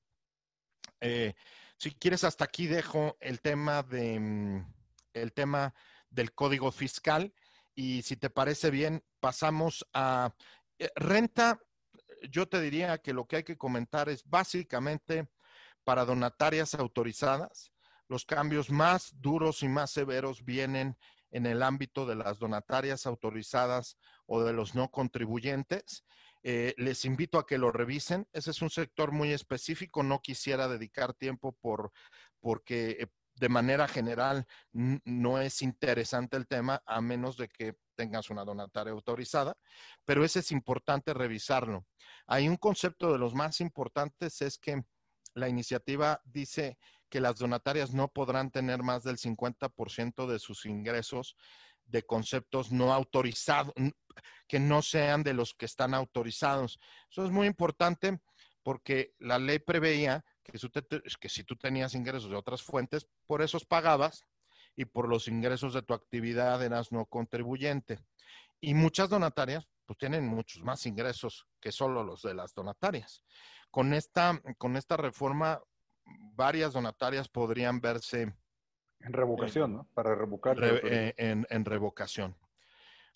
[1.01, 1.35] Eh,
[1.79, 4.75] si quieres, hasta aquí dejo el tema de mm,
[5.15, 5.75] el tema
[6.11, 7.33] del código fiscal
[7.75, 10.35] y si te parece bien, pasamos a
[10.79, 11.59] eh, renta
[12.31, 15.29] yo te diría que lo que hay que comentar es básicamente
[15.85, 17.73] para donatarias autorizadas.
[18.09, 20.97] Los cambios más duros y más severos vienen
[21.31, 26.05] en el ámbito de las donatarias autorizadas o de los no contribuyentes.
[26.47, 28.29] Eh, les invito a que lo revisen.
[28.33, 30.03] Ese es un sector muy específico.
[30.03, 31.91] No quisiera dedicar tiempo por,
[32.39, 38.31] porque eh, de manera general no es interesante el tema a menos de que tengas
[38.31, 39.57] una donataria autorizada,
[40.05, 41.87] pero ese es importante revisarlo.
[42.27, 44.85] Hay un concepto de los más importantes, es que
[45.35, 46.79] la iniciativa dice
[47.09, 51.37] que las donatarias no podrán tener más del 50% de sus ingresos
[51.87, 53.75] de conceptos no autorizados,
[54.47, 56.79] que no sean de los que están autorizados.
[57.11, 58.21] Eso es muy importante
[58.63, 60.53] porque la ley preveía que,
[61.21, 64.25] que si tú tenías ingresos de otras fuentes, por esos pagabas
[64.77, 68.01] y por los ingresos de tu actividad eras no contribuyente.
[68.61, 73.23] Y muchas donatarias pues tienen muchos más ingresos que solo los de las donatarias.
[73.71, 75.61] Con esta, con esta reforma,
[76.35, 78.35] varias donatarias podrían verse...
[79.01, 79.89] En revocación, ¿no?
[79.93, 80.57] Para revocar.
[80.63, 82.35] Eh, en, en revocación.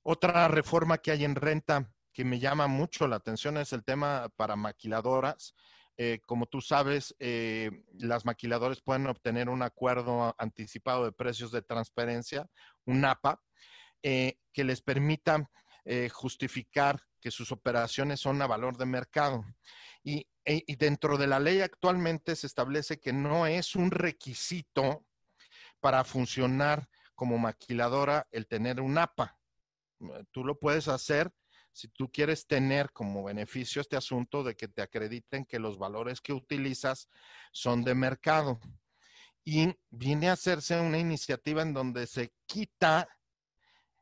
[0.03, 4.29] Otra reforma que hay en renta que me llama mucho la atención es el tema
[4.37, 5.55] para maquiladoras.
[5.97, 11.63] Eh, como tú sabes, eh, las maquiladoras pueden obtener un acuerdo anticipado de precios de
[11.63, 12.49] transferencia,
[12.87, 13.41] un APA,
[14.03, 15.51] eh, que les permita
[16.13, 19.43] justificar que sus operaciones son a valor de mercado.
[20.05, 25.07] Y, y, dentro de la ley actualmente se establece que no es un requisito
[25.81, 29.38] para funcionar como maquiladora el tener un APA.
[30.31, 31.33] Tú lo puedes hacer
[31.73, 36.21] si tú quieres tener como beneficio este asunto de que te acrediten que los valores
[36.21, 37.09] que utilizas
[37.53, 38.59] son de mercado.
[39.45, 43.09] Y viene a hacerse una iniciativa en donde se quita,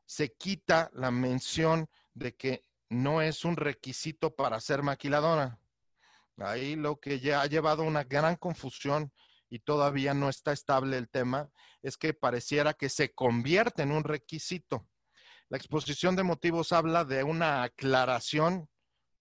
[0.05, 5.59] se quita la mención de que no es un requisito para ser maquiladora.
[6.37, 9.11] Ahí lo que ya ha llevado una gran confusión
[9.49, 11.49] y todavía no está estable el tema
[11.81, 14.87] es que pareciera que se convierte en un requisito.
[15.49, 18.67] La exposición de motivos habla de una aclaración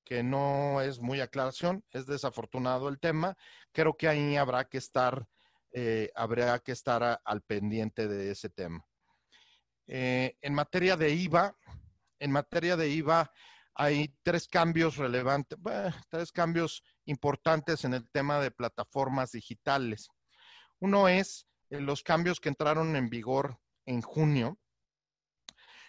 [0.05, 3.37] que no es muy aclaración, es desafortunado el tema.
[3.73, 5.27] Creo que ahí habrá que estar,
[5.73, 8.85] eh, habría que estar al pendiente de ese tema.
[9.87, 11.57] Eh, en materia de IVA,
[12.19, 13.31] en materia de IVA
[13.75, 15.59] hay tres cambios relevantes,
[16.09, 20.09] tres cambios importantes en el tema de plataformas digitales.
[20.81, 24.59] Uno es eh, los cambios que entraron en vigor en junio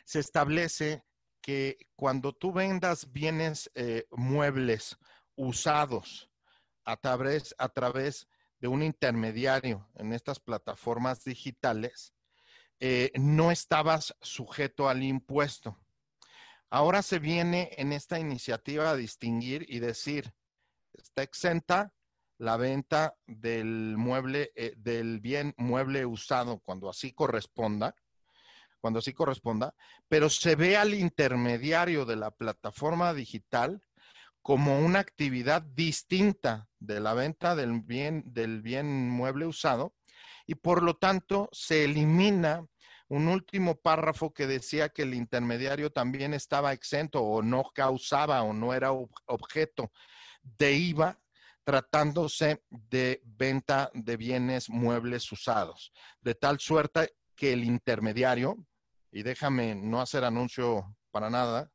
[0.08, 1.04] se establece
[1.42, 4.98] que cuando tú vendas bienes eh, muebles
[5.36, 6.32] usados
[6.86, 8.26] a través, a través
[8.60, 12.14] de un intermediario en estas plataformas digitales,
[12.80, 15.78] eh, no estabas sujeto al impuesto.
[16.70, 20.34] Ahora se viene en esta iniciativa a distinguir y decir,
[20.94, 21.94] está exenta
[22.38, 27.94] la venta del mueble, eh, del bien mueble usado cuando así corresponda,
[28.80, 29.74] cuando así corresponda,
[30.08, 33.82] pero se ve al intermediario de la plataforma digital
[34.42, 39.94] como una actividad distinta de la venta del bien, del bien mueble usado
[40.46, 42.66] y por lo tanto se elimina
[43.10, 48.54] un último párrafo que decía que el intermediario también estaba exento o no causaba o
[48.54, 49.92] no era objeto
[50.42, 51.20] de IVA
[51.64, 58.58] tratándose de venta de bienes muebles usados, de tal suerte que el intermediario,
[59.12, 61.72] y déjame no hacer anuncio para nada,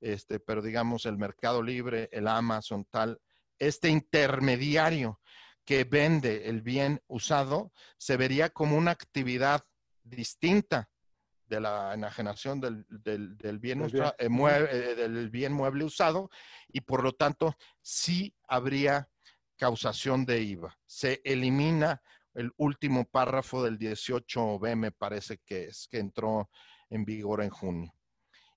[0.00, 3.20] este, pero digamos el Mercado Libre, el Amazon, tal,
[3.58, 5.20] este intermediario
[5.64, 9.62] que vende el bien usado se vería como una actividad
[10.02, 10.88] distinta
[11.46, 12.86] de la enajenación del,
[13.60, 16.30] bien, eh, eh, del bien mueble usado
[16.68, 19.08] y por lo tanto sí habría
[19.56, 20.76] causación de IVA.
[20.86, 22.02] Se elimina
[22.34, 26.48] el último párrafo del 18B, me parece que es, que entró
[26.92, 27.94] en vigor en junio.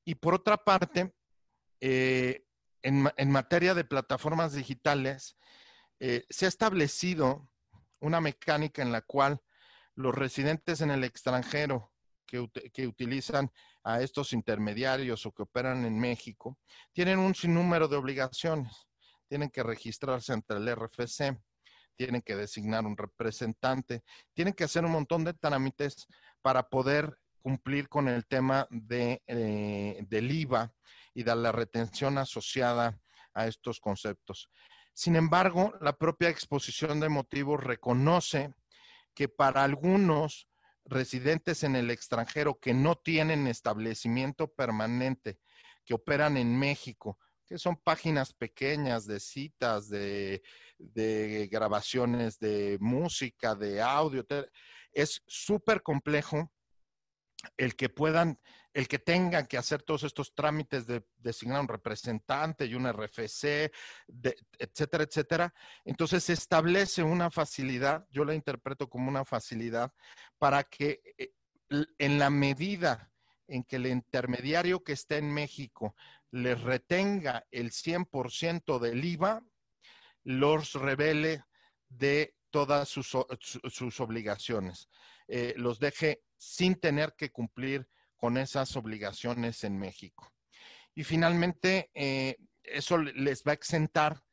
[0.04, 1.14] Y por otra parte,
[1.80, 2.46] eh,
[2.84, 5.38] en, materia de plataformas digitales,
[6.30, 7.50] se ha establecido
[8.00, 9.42] una mecánica en la cual
[9.96, 11.92] los residentes en el extranjero
[12.26, 13.52] que, utilizan
[13.84, 16.58] a estos intermediarios o que operan en México,
[16.92, 18.88] tienen un sinnúmero de obligaciones.
[19.28, 21.38] Tienen que registrarse ante el RFC,
[21.96, 26.08] tienen que designar un representante, tienen que hacer un montón de trámites
[26.42, 30.74] para poder cumplir con el tema de, eh, del IVA
[31.14, 33.00] y de la retención asociada
[33.36, 34.50] a estos conceptos.
[34.96, 38.52] Sin embargo, la propia exposición de motivos reconoce
[39.14, 40.48] que para algunos
[40.86, 45.38] residentes en el extranjero que no tienen establecimiento permanente,
[45.86, 50.42] que operan en México, que son páginas pequeñas de citas, de,
[51.52, 54.26] grabaciones de música, de audio.
[54.92, 56.52] Es súper complejo
[57.58, 58.40] el que puedan,
[58.74, 63.72] el que tengan que hacer todos estos trámites de designar un representante y un RFC,
[64.60, 65.54] etcétera, etcétera.
[65.84, 69.92] Entonces se establece una facilidad, yo la interpreto como una facilidad
[70.38, 71.32] para que eh,
[71.98, 73.12] en la medida
[73.48, 75.96] en que el intermediario que está en México
[76.32, 79.44] les retenga el 100% del IVA,
[80.24, 81.44] los revele
[81.88, 83.14] de todas sus,
[84.00, 84.90] obligaciones,
[85.28, 90.32] eh, los deje sin tener que cumplir con esas obligaciones en México.
[90.96, 94.24] Y finalmente, eh, eso les va a exentar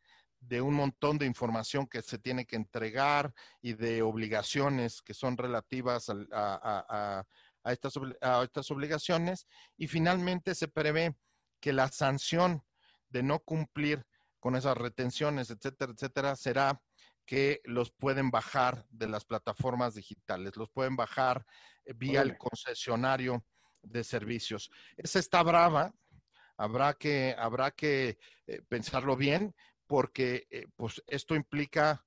[0.41, 5.37] de un montón de información que se tiene que entregar y de obligaciones que son
[5.37, 7.25] relativas a,
[7.65, 9.47] estas, a estas obligaciones.
[9.77, 11.17] Y finalmente se prevé
[11.61, 12.65] que la sanción
[13.09, 14.05] de no cumplir
[14.41, 16.83] con esas retenciones, etcétera, etcétera, será
[17.25, 21.47] que los pueden bajar de las plataformas digitales, los pueden bajar
[21.97, 23.45] vía el concesionario
[23.83, 24.70] de servicios.
[24.97, 25.93] Esa está brava,
[26.57, 29.55] habrá que, habrá que eh, pensarlo bien,
[29.87, 32.05] porque eh, pues esto implica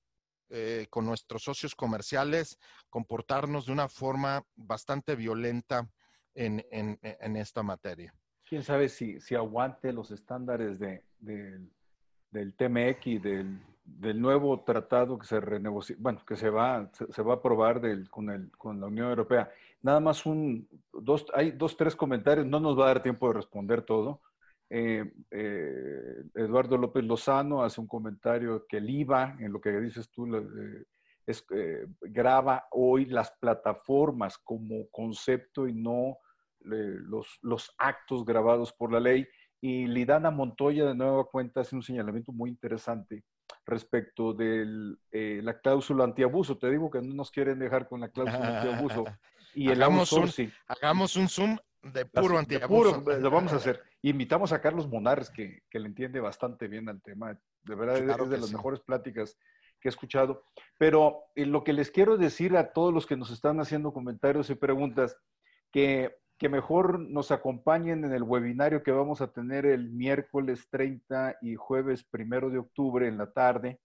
[0.92, 2.60] con nuestros socios comerciales
[2.90, 5.90] comportarnos de una forma bastante violenta
[6.36, 8.14] en, esta materia.
[8.48, 15.28] ¿Quién sabe si, si aguante los estándares de, del TMX, del del nuevo tratado que
[15.28, 19.50] se renegocia, bueno, que se va, se, va a aprobar con, la Unión Europea.
[19.84, 23.36] Nada más un, dos, hay dos, tres comentarios, no nos va a dar tiempo de
[23.36, 24.22] responder todo.
[24.72, 30.10] Eh, eh, Eduardo López Lozano hace un comentario que el IVA, en lo que dices
[30.10, 36.18] tú, eh, graba hoy las plataformas como concepto y no
[36.60, 39.28] los, los actos grabados por la ley.
[39.62, 43.24] Y Lidana Montoya de nueva cuenta hace un señalamiento muy interesante
[43.66, 46.58] respecto de eh, la cláusula antiabuso.
[46.58, 49.06] Te digo que no nos quieren dejar con la cláusula antiabuso.
[49.58, 50.30] Y el hagamos un,
[50.68, 53.02] hagamos un Zoom de puro antiabuso.
[53.02, 53.82] lo vamos a hacer.
[54.02, 57.40] Invitamos a Carlos Monares, que, le entiende bastante bien al tema.
[57.64, 59.38] De verdad, es de las mejores pláticas
[59.80, 60.44] que he escuchado.
[60.78, 64.50] Pero eh, lo que les quiero decir a todos los que nos están haciendo comentarios
[64.50, 65.16] y preguntas,
[65.72, 71.38] que que mejor nos acompañen en el webinario que vamos a tener el miércoles 30
[71.42, 73.80] y jueves primero de octubre en la tarde.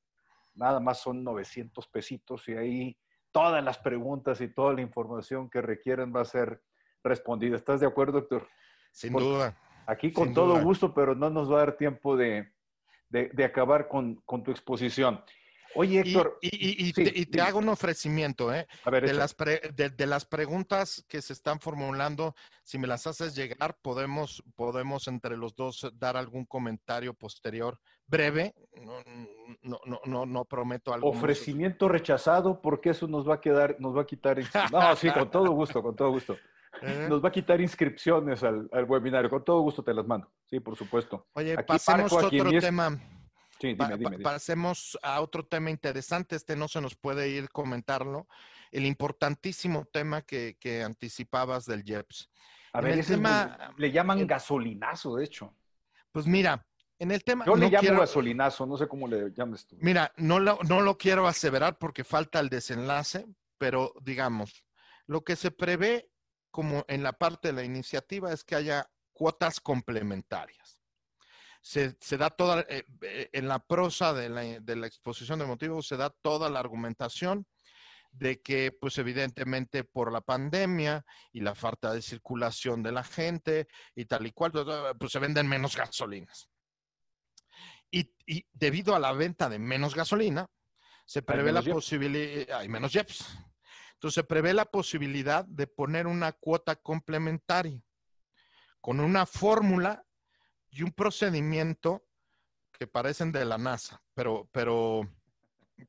[0.54, 2.98] Nada más son 900 pesitos y ahí
[3.30, 6.60] todas las preguntas y toda la información que requieran va a ser
[7.04, 7.56] respondida.
[7.56, 8.48] ¿Estás de acuerdo, doctor?
[8.90, 9.56] Sin duda.
[9.86, 12.52] Aquí con todo gusto, pero no nos va a dar tiempo de,
[13.44, 15.22] acabar con, con tu exposición.
[15.74, 16.38] Oye, Héctor.
[16.40, 18.66] Y, te, hago un ofrecimiento, ¿eh?
[18.84, 24.42] de, las de, las preguntas que se están formulando, si me las haces llegar, podemos,
[24.56, 28.54] podemos entre los dos dar algún comentario posterior breve.
[29.62, 31.08] No, no, no, no, prometo algo.
[31.08, 34.38] Ofrecimiento rechazado, porque eso nos va a quedar, nos va a quitar.
[34.72, 36.36] No, sí, con todo gusto, con todo gusto.
[36.82, 37.06] ¿Eh?
[37.08, 39.28] Nos va a quitar inscripciones al, webinario.
[39.28, 40.30] Con todo gusto te las mando.
[40.46, 41.26] Sí, por supuesto.
[41.34, 42.98] Oye, pasemos a otro tema.
[43.60, 43.76] Sí,
[44.22, 48.26] Pasemos a otro tema interesante, este no se nos puede ir comentarlo,
[48.70, 52.30] el importantísimo tema que, anticipabas del JEPS.
[52.72, 55.54] A ver, ese tema, le llaman gasolinazo, de hecho.
[56.10, 56.66] Pues mira,
[56.98, 57.44] En el tema.
[57.46, 59.76] Yo le llamo gasolinazo, no sé cómo le llames tú.
[59.80, 63.26] Mira, no no lo quiero aseverar porque falta el desenlace,
[63.58, 64.64] pero digamos,
[65.06, 66.10] lo que se prevé
[66.50, 70.79] como en la parte de la iniciativa es que haya cuotas complementarias
[71.60, 76.10] se, da toda, eh, eh, en la prosa de la, exposición de motivos, se da
[76.10, 77.46] toda la argumentación
[78.12, 83.68] de que, pues evidentemente por la pandemia y la falta de circulación de la gente
[83.94, 84.66] y tal y cual, pues,
[84.98, 86.48] pues se venden menos gasolinas.
[87.92, 88.12] Y,
[88.52, 90.46] debido a la venta de menos gasolina,
[91.04, 93.26] se prevé la posibilidad, hay menos jeps.
[93.94, 97.82] Entonces se prevé la posibilidad de poner una cuota complementaria
[98.80, 100.04] con una fórmula
[100.70, 102.04] y un procedimiento
[102.72, 105.02] que parecen de la NASA, pero, pero,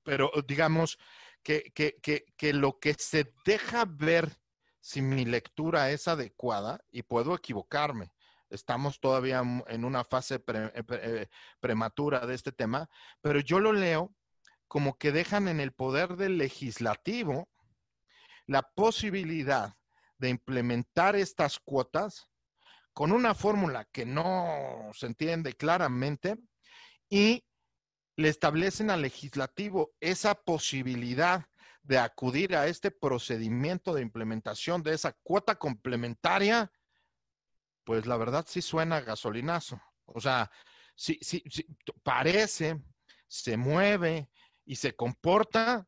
[0.03, 0.97] pero digamos
[1.43, 4.37] que, que, que, que lo que se deja ver
[4.81, 8.11] si mi lectura es adecuada, y puedo equivocarme,
[8.49, 11.27] estamos todavía en una fase eh, eh,
[11.59, 12.89] prematura de este tema,
[13.21, 14.13] pero yo lo leo
[14.67, 17.49] como que dejan en el poder del legislativo
[18.45, 19.75] la posibilidad
[20.17, 22.29] de implementar estas cuotas
[22.93, 26.37] con una fórmula que no se entiende claramente
[27.09, 27.45] y
[28.17, 31.45] le establecen al legislativo esa posibilidad
[31.83, 36.71] de acudir a este procedimiento de implementación de esa cuota complementaria,
[37.83, 39.81] pues la verdad sí suena gasolinazo.
[40.05, 40.51] O sea,
[40.95, 41.65] sí, sí, sí
[42.03, 42.79] parece,
[43.27, 44.29] se mueve
[44.65, 45.87] y se comporta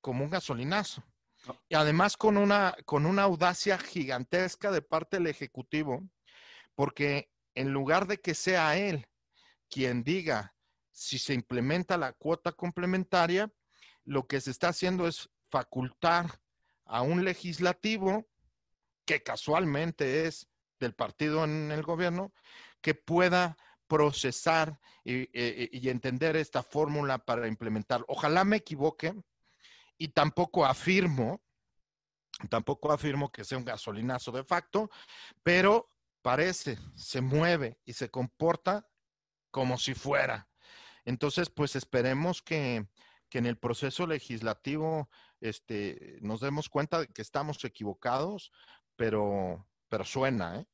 [0.00, 1.02] como un gasolinazo.
[1.68, 6.08] Y además con una, con una audacia gigantesca de parte del Ejecutivo,
[6.78, 9.08] porque en lugar de que sea él
[9.68, 10.54] quien diga
[10.92, 13.52] si se implementa la cuota complementaria,
[14.04, 16.40] lo que se está haciendo es facultar
[16.84, 18.28] a un legislativo
[19.04, 20.46] que casualmente es
[20.78, 22.32] del partido en el gobierno,
[22.80, 23.56] que pueda
[23.88, 28.04] procesar y, e, e, entender esta fórmula para implementar.
[28.06, 29.20] Ojalá me equivoque
[29.96, 31.42] y tampoco afirmo,
[32.48, 34.88] tampoco afirmo que sea un gasolinazo de facto,
[35.42, 35.90] pero
[36.22, 38.88] parece, se mueve y se comporta
[39.50, 40.48] como si fuera.
[41.04, 42.86] Entonces, pues esperemos que,
[43.32, 45.08] en el proceso legislativo
[45.40, 48.52] este, nos demos cuenta de que estamos equivocados,
[48.96, 50.66] pero, pero suena, ¿eh?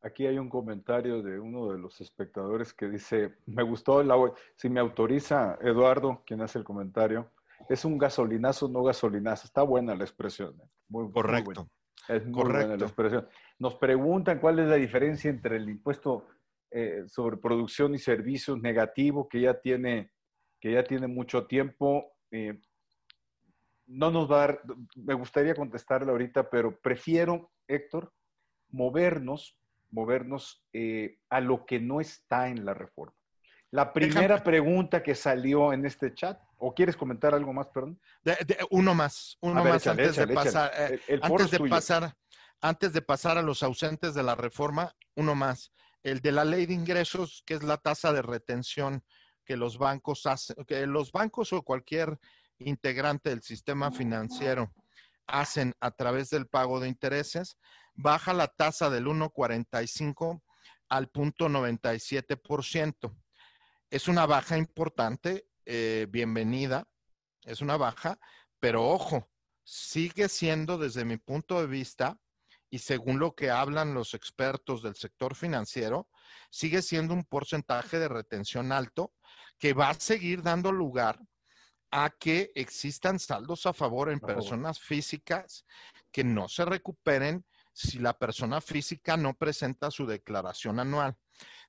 [0.00, 4.14] Aquí hay un comentario de uno de los espectadores que dice, me gustó la...
[4.54, 7.32] Si me autoriza Eduardo, quien hace el comentario,
[7.68, 9.46] es un gasolinazo, no gasolinazo.
[9.46, 10.54] Está buena la expresión.
[10.60, 10.68] ¿eh?
[10.88, 11.68] Muy, Correcto.
[12.08, 13.28] Es muy buena la expresión.
[13.58, 16.26] Nos preguntan cuál es la diferencia entre el impuesto
[16.70, 20.12] eh, sobre producción y servicios negativo que ya tiene,
[20.60, 22.12] que ya tiene mucho tiempo.
[22.30, 22.60] Eh,
[23.86, 24.62] no nos va a dar,
[24.96, 28.12] me gustaría contestarle ahorita, pero prefiero, Héctor,
[28.70, 29.58] movernos,
[29.90, 33.14] movernos eh, a lo que no está en la reforma.
[33.70, 38.00] La primera pregunta que salió en este chat, ¿o quieres comentar algo más, perdón?
[38.70, 40.72] uno más, uno más antes de pasar.
[41.22, 42.16] antes de pasar
[42.60, 46.66] antes de pasar a los ausentes de la reforma, uno más, el de la ley
[46.66, 49.04] de ingresos, que es la tasa de retención
[49.44, 52.18] que los bancos hacen, que los bancos o cualquier
[52.58, 54.72] integrante del sistema financiero
[55.26, 57.58] hacen a través del pago de intereses,
[57.94, 60.42] baja la tasa del 1.45
[60.88, 63.16] al punto 97%.
[63.90, 66.88] Es una baja importante, eh, bienvenida,
[67.44, 68.18] es una baja,
[68.58, 69.28] pero ojo,
[69.62, 72.18] sigue siendo desde mi punto de vista
[72.70, 76.08] y según lo que hablan los expertos del sector financiero,
[76.50, 79.12] sigue siendo un porcentaje de retención alto
[79.58, 81.20] que va a seguir dando lugar
[81.90, 85.66] a que existan saldos a favor en personas físicas
[86.10, 87.44] que no se recuperen
[87.74, 91.14] si la persona física no presenta su declaración anual.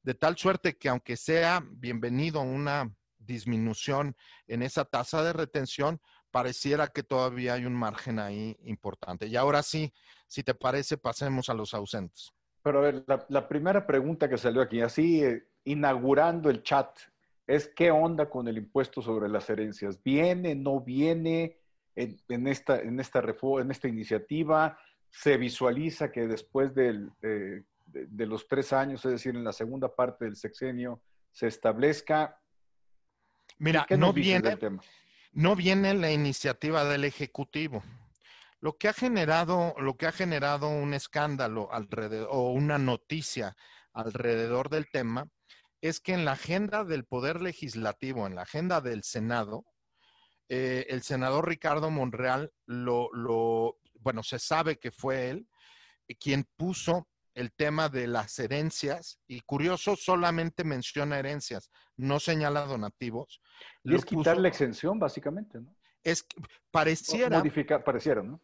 [0.01, 2.89] De tal suerte que aunque sea bienvenido una
[3.29, 4.17] disminución
[4.47, 6.01] en esa tasa de retención,
[6.31, 9.27] pareciera que todavía hay un margen ahí importante.
[9.27, 9.93] Y ahora sí,
[10.27, 12.33] si te parece, pasemos a los ausentes.
[12.61, 16.89] Pero a ver, la, primera pregunta que salió aquí, así eh, inaugurando el chat,
[17.47, 20.03] es qué onda con el impuesto sobre las herencias.
[20.03, 21.57] ¿Viene, no viene
[21.95, 24.77] en, esta, en, esta, en esta iniciativa?
[25.09, 30.25] ¿Se visualiza que después eh, de, los tres años, es decir, en la segunda parte
[30.25, 31.01] del sexenio,
[31.31, 32.39] se establezca?
[33.59, 34.57] Mira, no viene,
[35.33, 37.83] no viene la iniciativa del Ejecutivo.
[38.61, 43.55] Lo que ha generado, lo que ha generado un escándalo alrededor, o una noticia
[43.93, 45.29] alrededor del tema,
[45.81, 49.65] es que en la agenda del Poder Legislativo, en la agenda del Senado,
[50.49, 55.47] eh, el senador Ricardo Monreal lo, lo, bueno, se sabe que fue él
[56.19, 57.08] quien puso
[57.39, 63.41] el tema de las herencias, y curioso, solamente menciona herencias, no señala donativos.
[63.85, 65.73] Y es quitar la exención, básicamente, ¿no?
[66.03, 66.25] Es
[66.69, 67.37] pareciera.
[67.37, 68.41] Modificar, pareciera, ¿no?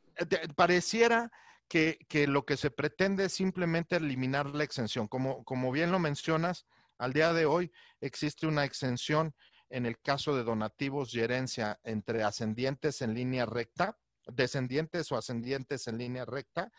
[0.55, 1.29] Pareciera
[1.67, 5.09] que, que, lo que se pretende es simplemente eliminar la exención.
[5.09, 6.65] Como, como bien lo mencionas,
[6.97, 9.35] al día de hoy existe una exención
[9.69, 15.87] en el caso de donativos y herencia entre ascendientes en línea recta, descendientes o ascendientes
[15.87, 16.71] en línea recta,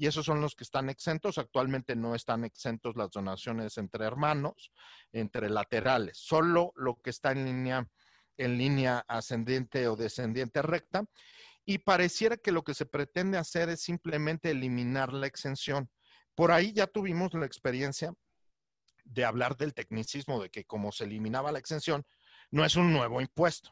[0.00, 1.36] y esos son los que están exentos.
[1.36, 4.72] Actualmente no están exentos las donaciones entre hermanos,
[5.12, 7.86] entre laterales, solo lo que está en línea
[8.38, 11.04] en línea ascendiente o descendiente recta.
[11.66, 15.90] Y pareciera que lo que se pretende hacer es simplemente eliminar la exención.
[16.34, 18.14] Por ahí ya tuvimos la experiencia
[19.04, 22.06] de hablar del tecnicismo, de que como se eliminaba la exención,
[22.50, 23.70] no es un nuevo impuesto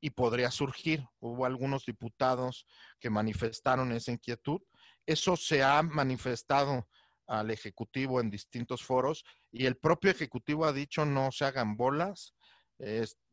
[0.00, 1.06] y podría surgir.
[1.20, 2.66] Hubo algunos diputados
[2.98, 4.60] que manifestaron esa inquietud.
[5.08, 6.86] Eso se ha manifestado
[7.26, 12.34] al Ejecutivo en distintos foros y el propio Ejecutivo ha dicho no se hagan bolas,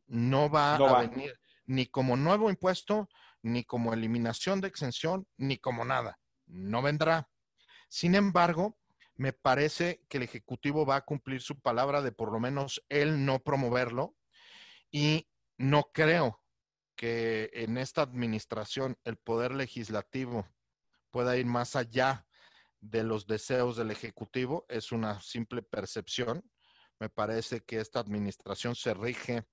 [0.07, 3.09] no va a venir ni como nuevo impuesto,
[3.41, 6.17] ni como eliminación de exención, ni como nada.
[6.45, 7.29] No vendrá.
[7.89, 8.77] Sin embargo,
[9.15, 13.25] me parece que el Ejecutivo va a cumplir su palabra de por lo menos él
[13.25, 14.15] no promoverlo
[14.91, 16.41] y no creo
[16.95, 20.47] que en esta administración el poder legislativo
[21.15, 22.27] pueda ir más allá
[22.81, 24.65] de los deseos del Ejecutivo.
[24.67, 26.43] Es una simple percepción.
[26.99, 29.45] Me parece que esta administración se rige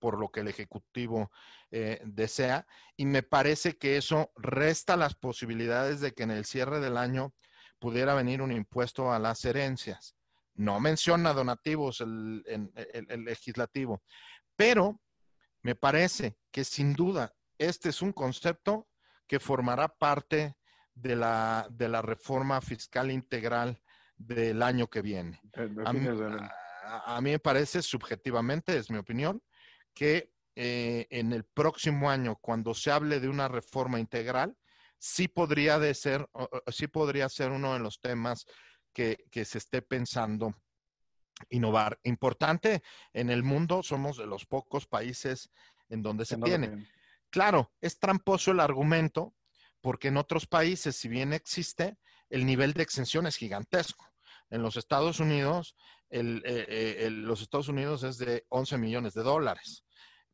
[0.00, 1.30] por lo que el Ejecutivo
[1.70, 2.66] eh, desea
[2.96, 7.32] y me parece que eso resta las posibilidades de que en el cierre del año
[7.78, 10.16] pudiera venir un impuesto a las herencias.
[10.54, 14.02] No menciona donativos el, el legislativo,
[14.56, 15.00] pero
[15.62, 18.88] me parece que sin duda este es un concepto
[19.28, 20.56] que formará parte
[20.94, 23.80] de la, de la reforma fiscal integral
[24.16, 25.40] del año que viene.
[27.04, 29.42] A mí, me parece subjetivamente, es mi opinión,
[29.94, 34.56] que eh, en el próximo año, cuando se hable de una reforma integral,
[34.98, 36.28] sí podría, de ser,
[36.68, 38.46] sí podría ser uno de los temas
[38.92, 40.54] que, que se esté pensando
[41.50, 41.98] innovar.
[42.04, 42.82] Importante
[43.12, 45.50] en el mundo, somos de los pocos países
[45.88, 46.88] en donde se tiene.
[47.30, 49.34] Claro, es tramposo el argumento,
[49.82, 51.98] porque en otros países, si bien existe,
[52.30, 54.06] el nivel de exención es gigantesco.
[54.48, 55.76] En los Estados Unidos,
[56.08, 56.66] el, eh,
[57.06, 59.84] eh, los Estados Unidos es de 11 millones de dólares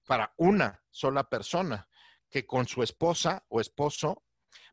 [0.07, 1.89] para una sola persona,
[2.31, 4.25] que con su esposa o esposo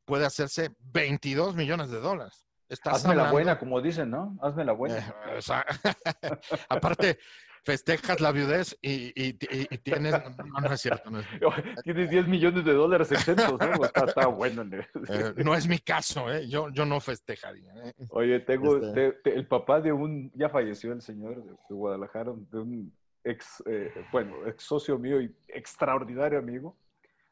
[0.03, 2.47] puede hacerse 22 millones de dólares.
[2.83, 4.37] Hazme la buena, como dicen, ¿no?
[4.41, 4.97] Hazme la buena.
[5.27, 5.39] Eh,
[6.69, 7.19] aparte,
[7.65, 9.33] festejas la viudez y,
[9.79, 10.13] tienes.
[10.37, 11.09] No, no, es cierto.
[11.83, 13.85] Tienes 10 millones de dólares exentos, ¿no?
[13.85, 14.63] Está, bueno.
[14.63, 16.47] Eh, no es mi caso, ¿eh?
[16.47, 17.73] Yo, yo no festejaría.
[17.83, 17.93] ¿eh?
[18.09, 18.77] Oye, tengo.
[18.77, 20.31] Este el papá de un.
[20.35, 22.93] Ya falleció el señor de, Guadalajara, de un
[23.23, 23.63] ex.
[23.65, 26.77] Eh, bueno, ex socio mío y extraordinario amigo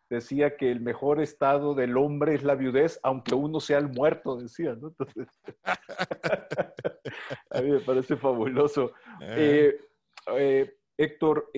[0.09, 4.37] decía que el mejor estado del hombre es la viudez, aunque uno sea el muerto,
[4.37, 4.89] decía, ¿no?
[4.89, 5.27] Entonces,
[7.49, 8.91] a mí me parece fabuloso.
[9.21, 9.79] Eh.
[10.27, 11.51] Eh, eh, Héctor,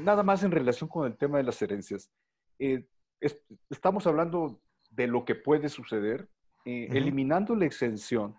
[0.00, 2.10] nada más en relación con el tema de las herencias.
[3.70, 6.28] estamos hablando de lo que puede suceder,
[6.64, 8.36] eliminando la exención,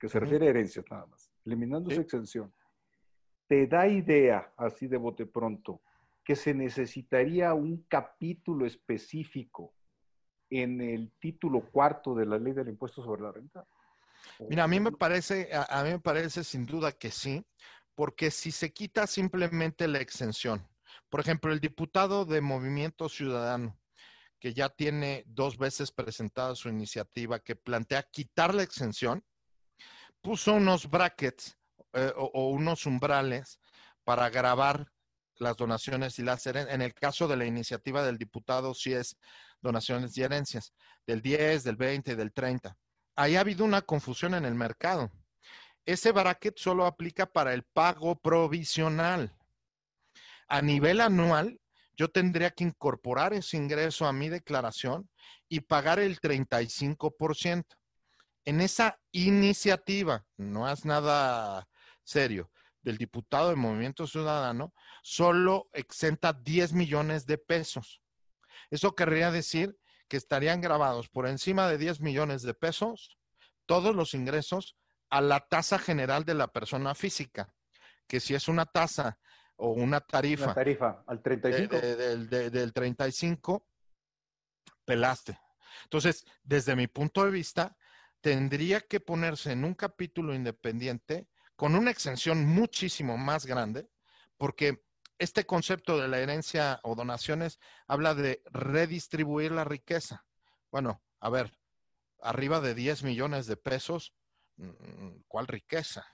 [0.00, 2.52] que se refiere a herencias nada más, eliminando esa exención,
[3.46, 5.80] te da idea, así de bote pronto,
[6.24, 9.74] que se necesitaría un capítulo específico
[10.50, 13.64] en el título cuarto de la ley del impuesto sobre la renta?
[14.48, 17.44] Mira, a mí me parece, a, mí me parece sin duda que sí,
[17.94, 20.68] porque si se quita simplemente la exención,
[21.08, 23.78] por ejemplo, el diputado de Movimiento Ciudadano,
[24.38, 29.24] que ya tiene dos veces presentada su iniciativa que plantea quitar la exención,
[30.20, 31.56] puso unos brackets
[31.92, 33.60] eh, o, unos umbrales
[34.04, 34.90] para grabar
[35.36, 36.74] las donaciones y las herencias.
[36.74, 39.16] En el caso de la iniciativa del diputado, sí es
[39.60, 40.72] donaciones y herencias,
[41.06, 42.76] del 10, del 20, del 30.
[43.14, 45.10] Ahí ha habido una confusión en el mercado.
[45.84, 49.36] Ese bracket solo aplica para el pago provisional.
[50.48, 51.60] A nivel anual,
[51.96, 55.08] yo tendría que incorporar ese ingreso a mi declaración
[55.48, 57.64] y pagar el 35%.
[58.44, 61.68] En esa iniciativa, no es nada
[62.04, 62.50] serio,
[62.82, 68.00] del diputado de Movimiento Ciudadano solo exenta 10 millones de pesos.
[68.70, 69.76] Eso querría decir
[70.08, 73.16] que estarían grabados por encima de 10 millones de pesos
[73.66, 74.76] todos los ingresos
[75.12, 77.54] a la tasa general de la persona física,
[78.06, 79.18] que si es una tasa
[79.56, 80.46] o una tarifa.
[80.46, 81.76] Una tarifa al 35.
[81.76, 83.68] del 35,
[84.86, 85.38] pelaste.
[85.84, 87.76] Entonces, desde mi punto de vista,
[88.22, 93.90] tendría que ponerse en un capítulo independiente con una exención muchísimo más grande,
[94.38, 94.82] porque
[95.18, 100.24] este concepto de la herencia o donaciones habla de redistribuir la riqueza.
[100.70, 101.52] Bueno, a ver,
[102.22, 104.14] arriba de 10 millones de pesos,
[105.26, 106.04] ¿cuál riqueza?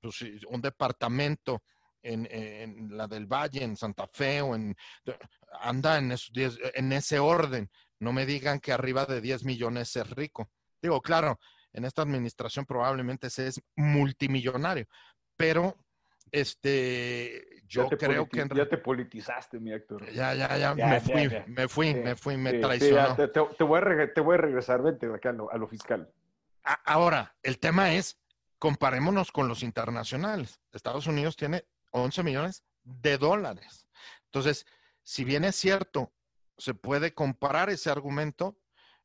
[0.00, 1.62] Pues un departamento
[2.02, 4.76] en, la del Valle, en Santa Fe, o en,
[5.60, 7.70] anda en, en ese orden.
[7.98, 10.50] No me digan que arriba de 10 millones es rico.
[10.80, 11.38] Digo, claro,
[11.72, 14.86] en esta administración probablemente se es multimillonario,
[15.36, 15.76] pero
[16.30, 18.46] este, yo creo que...
[18.54, 20.10] Ya te politizaste, mi Héctor.
[20.12, 23.16] Ya, ya, ya, me, fui, me fui, me fui, me traicionó.
[23.16, 26.12] te, voy a te, voy a regresar, vente acá a lo, a lo fiscal.
[26.84, 28.18] Ahora, el tema es,
[28.58, 30.60] comparémonos con los internacionales.
[30.72, 33.88] Estados Unidos tiene 11 millones de dólares.
[34.24, 34.66] Entonces,
[35.02, 36.12] si bien es cierto,
[36.58, 38.58] se puede comparar ese argumento,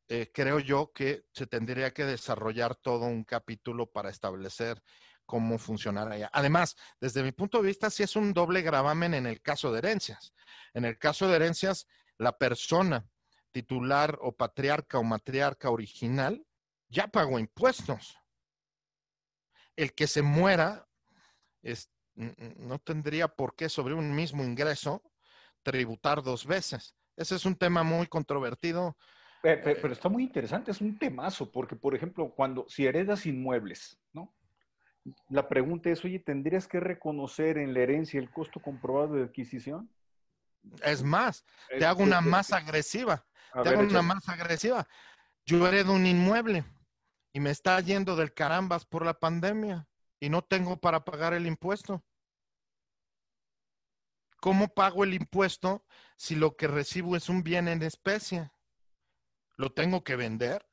[0.08, 4.82] eh, creo yo que se tendría que desarrollar todo un capítulo para establecer
[5.26, 6.30] cómo funcionará allá.
[6.34, 9.80] Además, desde mi punto de vista, sí es un doble gravamen en el caso de
[9.80, 10.34] herencias.
[10.74, 11.88] En el caso de herencias,
[12.18, 13.08] la persona
[13.52, 16.46] titular o patriarca o matriarca original
[16.92, 18.18] ya pagó impuestos.
[19.76, 20.88] El que se muera
[22.16, 25.02] no tendría por qué sobre un mismo ingreso
[25.64, 26.96] tributar dos veces.
[27.16, 28.98] Ese es un tema muy controvertido.
[29.42, 34.36] Pero, está muy interesante, es un temazo, porque por ejemplo, cuando si heredas inmuebles, ¿no?
[35.30, 39.90] La pregunta es, oye, ¿tendrías que reconocer en la herencia el costo comprobado de adquisición?
[40.84, 43.26] Es más, te hago una más agresiva.
[43.64, 44.88] Te hago una más agresiva.
[45.44, 46.64] Yo heredo un inmueble
[47.34, 49.88] y me está yendo del carambas por la pandemia
[50.20, 52.04] y no tengo para pagar el impuesto.
[54.40, 55.86] ¿Cómo pago el impuesto
[56.18, 58.52] si lo que recibo es un bien en especie?
[59.56, 60.68] ¿Lo tengo que vender?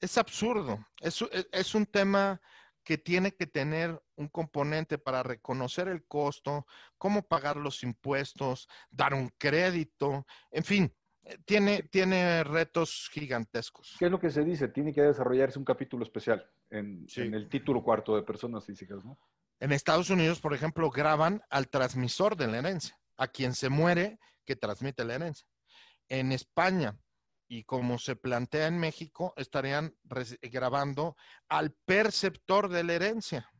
[0.00, 0.84] Es absurdo.
[1.00, 2.40] Es, es un tema
[2.82, 6.66] que tiene que tener un componente para reconocer el costo,
[6.98, 10.96] cómo pagar los impuestos, dar un crédito, en fin,
[11.44, 13.96] tiene, tiene retos gigantescos.
[13.98, 14.68] ¿Qué es lo que se dice?
[14.68, 19.18] Tiene que desarrollarse un capítulo especial en, en el título cuarto de personas físicas, ¿no?
[19.60, 24.18] En Estados Unidos, por ejemplo, graban al transmisor de la herencia, a quien se muere
[24.46, 25.46] que transmite la herencia.
[26.08, 26.98] En España,
[27.46, 29.94] y como se plantea en México, estarían
[30.40, 31.16] grabando
[31.48, 33.50] al perceptor de la herencia.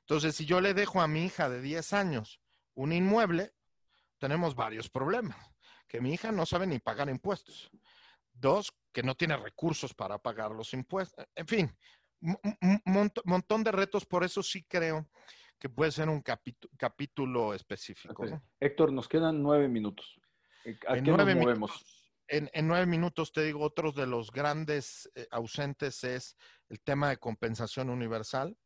[0.00, 2.40] Entonces, si yo le dejo a mi hija de 10 años
[2.74, 3.52] un inmueble,
[4.18, 5.49] tenemos varios problemas.
[5.90, 7.68] Que mi hija no sabe ni pagar impuestos.
[8.32, 11.26] Dos, que no tiene recursos para pagar los impuestos.
[11.34, 11.76] En fin,
[12.20, 15.08] un montón de retos, por eso sí creo
[15.58, 18.24] que puede ser un capítulo específico.
[18.60, 20.16] Héctor, nos quedan nueve minutos.
[20.86, 21.84] ¿A qué nos movemos?
[22.28, 26.36] en, nueve minutos te digo, otros de los grandes eh, ausentes es
[26.68, 28.56] el tema de compensación universal.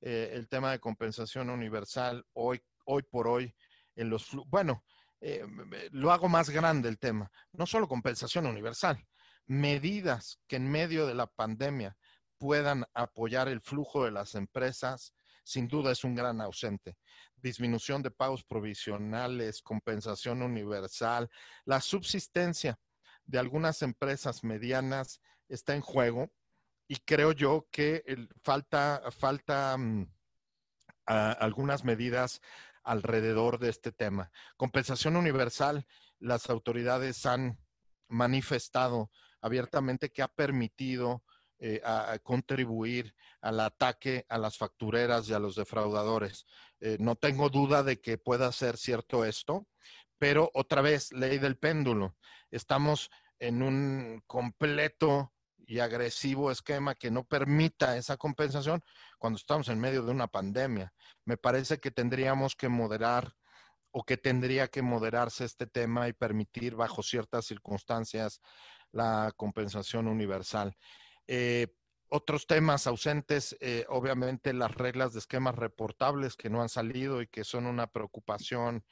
[0.00, 3.54] Eh, el tema de compensación universal hoy, hoy por hoy
[3.94, 4.30] en los...
[4.48, 4.82] Bueno,
[5.22, 5.46] eh,
[5.92, 7.30] lo hago más grande el tema.
[7.52, 9.06] No solo compensación universal,
[9.46, 11.96] medidas que en medio de la pandemia
[12.38, 15.14] puedan apoyar el flujo de las empresas,
[15.44, 16.96] sin duda es un gran ausente.
[17.36, 21.30] Disminución de pagos provisionales, compensación universal,
[21.64, 22.78] la subsistencia
[23.24, 26.32] de algunas empresas medianas está en juego
[26.88, 28.02] y creo yo que
[28.42, 30.06] falta, falta mm,
[31.06, 32.40] algunas medidas
[32.82, 34.30] alrededor de este tema.
[34.56, 35.86] Compensación universal,
[36.18, 37.58] las autoridades han
[38.08, 39.10] manifestado
[39.40, 41.24] abiertamente que ha permitido
[41.58, 41.80] eh,
[42.22, 46.44] contribuir al ataque a las factureras y a los defraudadores.
[46.80, 49.68] Eh, no tengo duda de que pueda ser cierto esto,
[50.18, 52.16] pero otra vez, ley del péndulo.
[52.50, 55.31] Estamos en un completo
[55.66, 58.82] y agresivo esquema que no permita esa compensación
[59.18, 60.92] cuando estamos en medio de una pandemia.
[61.24, 63.34] Me parece que tendríamos que moderar
[63.90, 68.40] o que tendría que moderarse este tema y permitir bajo ciertas circunstancias
[68.90, 70.76] la compensación universal.
[71.26, 71.68] Eh,
[72.08, 77.26] otros temas ausentes, eh, obviamente las reglas de esquemas reportables que no han salido y
[77.26, 78.84] que son una preocupación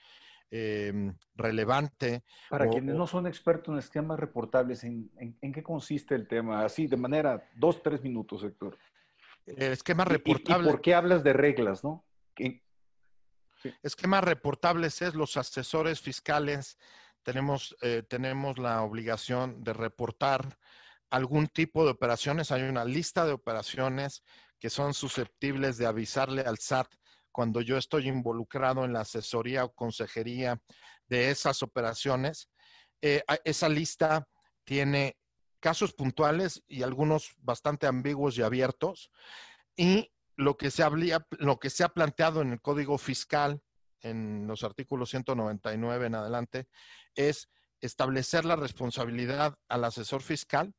[0.53, 2.25] Em, relevante.
[2.49, 5.09] Para quienes no son expertos en esquemas reportables, ¿en,
[5.41, 6.65] qué consiste el tema?
[6.65, 8.77] Así, de manera, dos, tres minutos, Héctor.
[9.47, 10.69] El esquema reportable.
[10.69, 12.05] ¿Y, por qué hablas de reglas, no?
[13.85, 16.79] Esquemas reportables es los asesores fiscales.
[17.23, 20.59] Tenemos, eh, tenemos la obligación de reportar
[21.11, 22.51] algún tipo de operaciones.
[22.51, 24.25] Hay una lista de operaciones
[24.59, 26.93] que son susceptibles de avisarle al SAT
[27.33, 30.61] cuando yo estoy involucrado en la asesoría o consejería
[31.09, 32.49] de esas operaciones,
[33.03, 34.29] eh, esa lista
[34.65, 35.17] tiene
[35.61, 39.11] casos puntuales y algunos bastante ambiguos y abiertos.
[39.77, 40.85] Y lo que se,
[41.39, 43.63] lo que se ha planteado en el Código Fiscal,
[44.01, 46.69] en los artículos 199 en adelante,
[47.15, 47.49] es
[47.81, 50.75] establecer la responsabilidad al asesor fiscal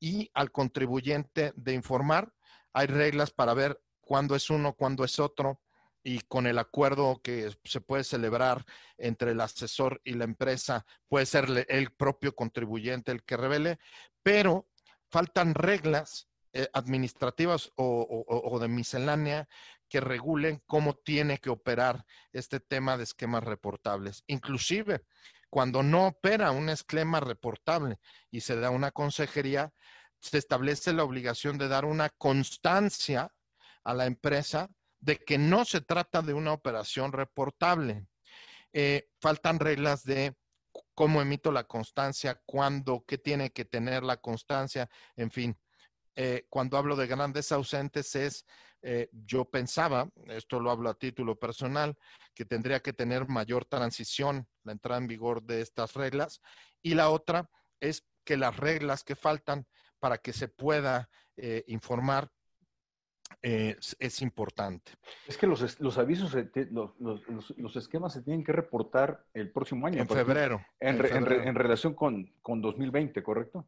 [0.00, 2.32] y al contribuyente de informar.
[2.72, 5.60] Hay reglas para ver cuándo es uno, cuándo es otro,
[6.04, 8.64] y con el acuerdo que se puede celebrar
[8.98, 13.78] entre el asesor y la empresa, puede ser el propio contribuyente el que revele,
[14.22, 14.66] pero
[15.10, 19.48] faltan reglas eh, administrativas o, de miscelánea
[19.88, 24.24] que regulen cómo tiene que operar este tema de esquemas reportables.
[24.26, 25.02] Inclusive,
[25.50, 27.98] cuando no opera un esquema reportable
[28.30, 29.72] y se da una consejería,
[30.20, 33.32] se establece la obligación de dar una constancia
[33.84, 34.70] a la empresa
[35.02, 38.06] de que no se trata de una operación reportable.
[38.72, 40.34] Eh, faltan reglas de
[40.94, 45.58] cómo emito la constancia, cuándo, qué tiene que tener la constancia, en fin.
[46.14, 48.46] Eh, cuando hablo de grandes ausentes es,
[48.80, 51.96] eh, yo pensaba, esto lo hablo a título personal,
[52.32, 56.40] que tendría que tener mayor transición la entrada en vigor de estas reglas.
[56.80, 57.50] Y la otra
[57.80, 59.66] es que las reglas que faltan
[59.98, 61.08] para que se pueda
[61.66, 62.30] informar
[63.42, 64.92] es, importante.
[65.26, 66.36] Es que los, los avisos,
[66.70, 70.00] los, los, los, esquemas se tienen que reportar el próximo año.
[70.00, 70.64] En febrero.
[70.78, 73.66] En, en, relación con, con 2020, ¿correcto?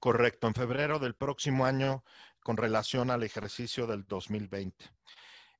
[0.00, 2.04] Correcto, en febrero del próximo año
[2.42, 4.84] con relación al ejercicio del 2020.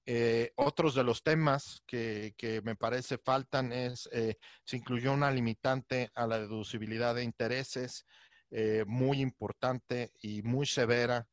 [0.08, 5.32] Eh, otros de los temas que, que me parece faltan es, eh, se incluyó una
[5.32, 8.06] limitante a la deducibilidad de intereses
[8.52, 11.26] eh, muy importante y muy severa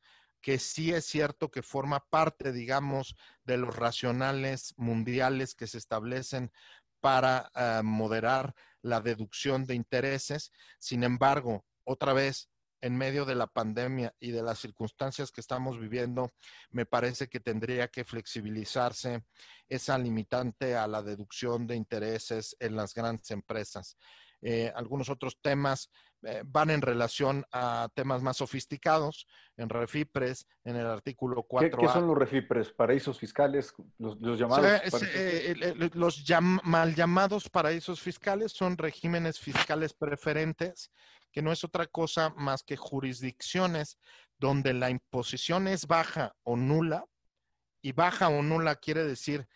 [0.44, 6.52] que sí es cierto que forma parte, digamos, de los racionales mundiales que se establecen
[7.00, 10.52] para ah, moderar la deducción de intereses.
[10.78, 12.50] Sin embargo, otra vez,
[12.82, 16.34] en medio de la pandemia y de las circunstancias que estamos viviendo,
[16.68, 19.24] me parece que tendría que flexibilizarse
[19.66, 23.96] esa limitante a la deducción de intereses en las grandes empresas.
[24.42, 25.90] Eh, algunos otros temas
[26.26, 31.78] eh, van en relación a temas más sofisticados, en refipres, en el artículo 4.
[31.78, 32.70] ¿Qué, son los refipres?
[32.70, 33.74] ¿Paraísos fiscales?
[33.98, 34.64] ¿Los, llamados?
[35.14, 35.54] Eh,
[35.94, 36.24] los
[36.64, 40.90] mal llamados paraísos fiscales son regímenes fiscales preferentes,
[41.30, 43.98] que no es otra cosa más que jurisdicciones
[44.38, 47.04] donde la imposición es baja o nula,
[47.82, 49.46] y baja o nula quiere decir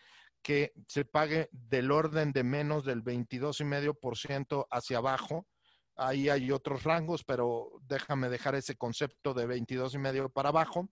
[0.41, 5.47] que se pague del orden de menos del 22,5% hacia abajo,
[5.99, 10.89] Ahí hay otros rangos, pero déjame dejar ese concepto de 22 y medio para abajo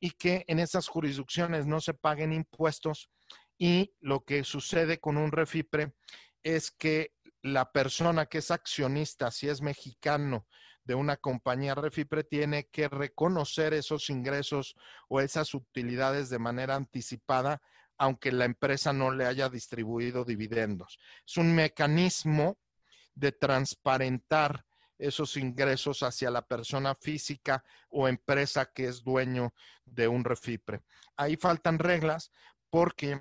[0.00, 3.08] y que en esas jurisdicciones no se paguen impuestos
[3.56, 5.94] y lo que sucede con un refipre
[6.42, 10.46] es que la persona que es accionista, si es mexicano
[10.84, 14.76] de una compañía refipre, tiene que reconocer esos ingresos
[15.08, 17.62] o esas utilidades de manera anticipada,
[17.96, 20.98] aunque la empresa no le haya distribuido dividendos.
[21.26, 22.58] Es un mecanismo
[23.14, 24.64] de transparentar
[24.98, 29.52] esos ingresos hacia la persona física o empresa que es dueño
[29.84, 30.82] de un refipre.
[31.16, 32.30] Ahí faltan reglas
[32.70, 33.20] porque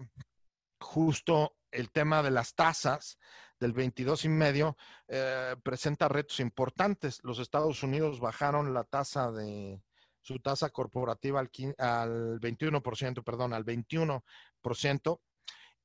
[0.80, 3.18] justo el tema de las tasas
[3.60, 4.78] del 22 y medio
[5.08, 7.20] eh, presenta retos importantes.
[7.24, 9.82] Los Estados Unidos bajaron la tasa de
[10.22, 15.20] su tasa corporativa al, al 21%, perdón, al 21%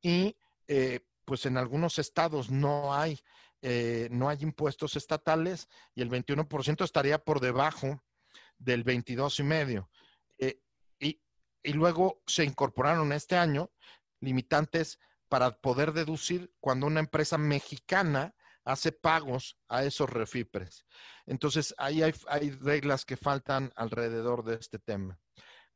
[0.00, 0.36] y
[0.68, 3.18] eh, pues en algunos estados no hay
[3.62, 8.02] eh, no hay impuestos estatales y el 21% estaría por debajo
[8.58, 9.88] del 22,5%.
[10.38, 10.60] Eh,
[11.00, 11.20] y,
[11.62, 13.70] y luego se incorporaron este año
[14.20, 14.98] limitantes
[15.28, 18.34] para poder deducir cuando una empresa mexicana
[18.64, 20.84] hace pagos a esos refipres.
[21.26, 25.18] Entonces, ahí hay, reglas que faltan alrededor de este tema.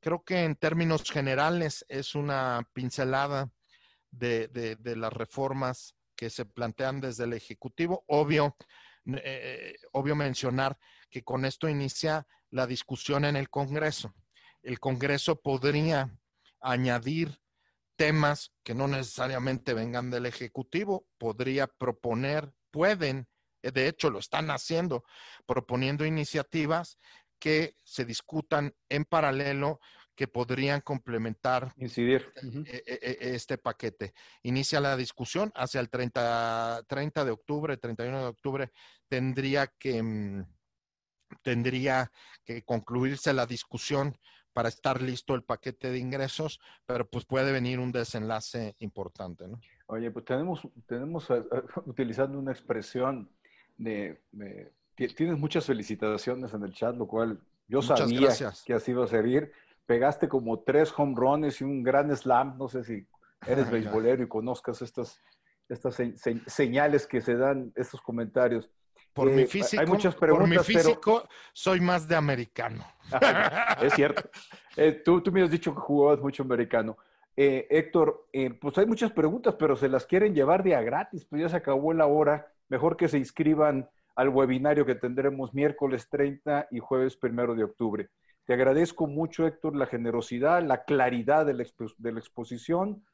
[0.01, 3.51] Creo que en términos generales es una pincelada
[4.11, 8.05] de las reformas que se plantean desde el Ejecutivo.
[8.07, 8.57] Obvio,
[9.07, 10.79] eh, obvio mencionar
[11.11, 14.15] que con esto inicia la discusión en el Congreso.
[14.63, 16.17] El Congreso podría
[16.61, 17.41] añadir
[17.97, 23.27] temas que no necesariamente vengan del Ejecutivo, podría proponer, pueden,
[23.61, 25.03] de hecho lo están haciendo,
[25.45, 26.99] proponiendo iniciativas
[27.41, 29.81] que se discutan en paralelo
[30.15, 32.33] que podrían complementar Incidir.
[32.67, 34.13] E, e, e, este paquete.
[34.43, 38.71] Inicia la discusión hacia el 30, 30 de octubre, 31 de octubre,
[39.09, 40.45] tendría que, mm,
[41.43, 42.11] tendría
[42.45, 44.17] que concluirse la discusión
[44.53, 49.61] para estar listo el paquete de ingresos, pero pues puede venir un desenlace importante, ¿no?
[49.87, 51.27] Oye, pues tenemos, tenemos
[51.87, 53.31] utilizando una expresión
[53.79, 54.21] de,
[54.95, 58.29] Tienes muchas felicitaciones en el chat, lo cual yo sabía
[58.65, 59.53] que así iba a servir.
[59.87, 62.57] Pegaste como tres home runs y un gran slam.
[62.59, 63.07] No sé si
[63.47, 65.21] eres beisbolero y conozcas estas,
[65.69, 65.97] estas
[66.47, 68.71] señales que se dan, estos comentarios.
[69.13, 72.85] Por mi eh, físico, hay muchas preguntas, por mi físico soy más de americano.
[73.83, 74.23] es cierto.
[74.77, 76.97] Eh, tú, tú, me has dicho que jugabas mucho americano.
[77.37, 78.29] Eh, Héctor,
[78.61, 81.93] pues hay muchas preguntas, pero se las quieren llevar día gratis, pues ya se acabó
[81.93, 82.53] la hora.
[82.69, 88.09] Mejor que se inscriban al webinario que tendremos miércoles 30 y jueves 1 de octubre.
[88.45, 91.65] Te agradezco mucho, Héctor, la generosidad, la claridad de la,
[91.99, 93.05] de la exposición,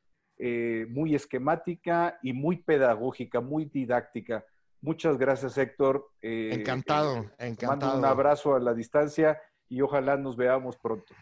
[0.89, 4.45] muy esquemática y muy pedagógica, muy didáctica.
[4.81, 6.11] Muchas gracias, Héctor.
[6.23, 7.93] Eh, encantado, eh, encantado.
[7.93, 11.15] Mando un abrazo a la distancia y ojalá nos veamos pronto.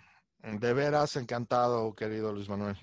[0.43, 2.77] De veras, encantado, querido Luis Manuel.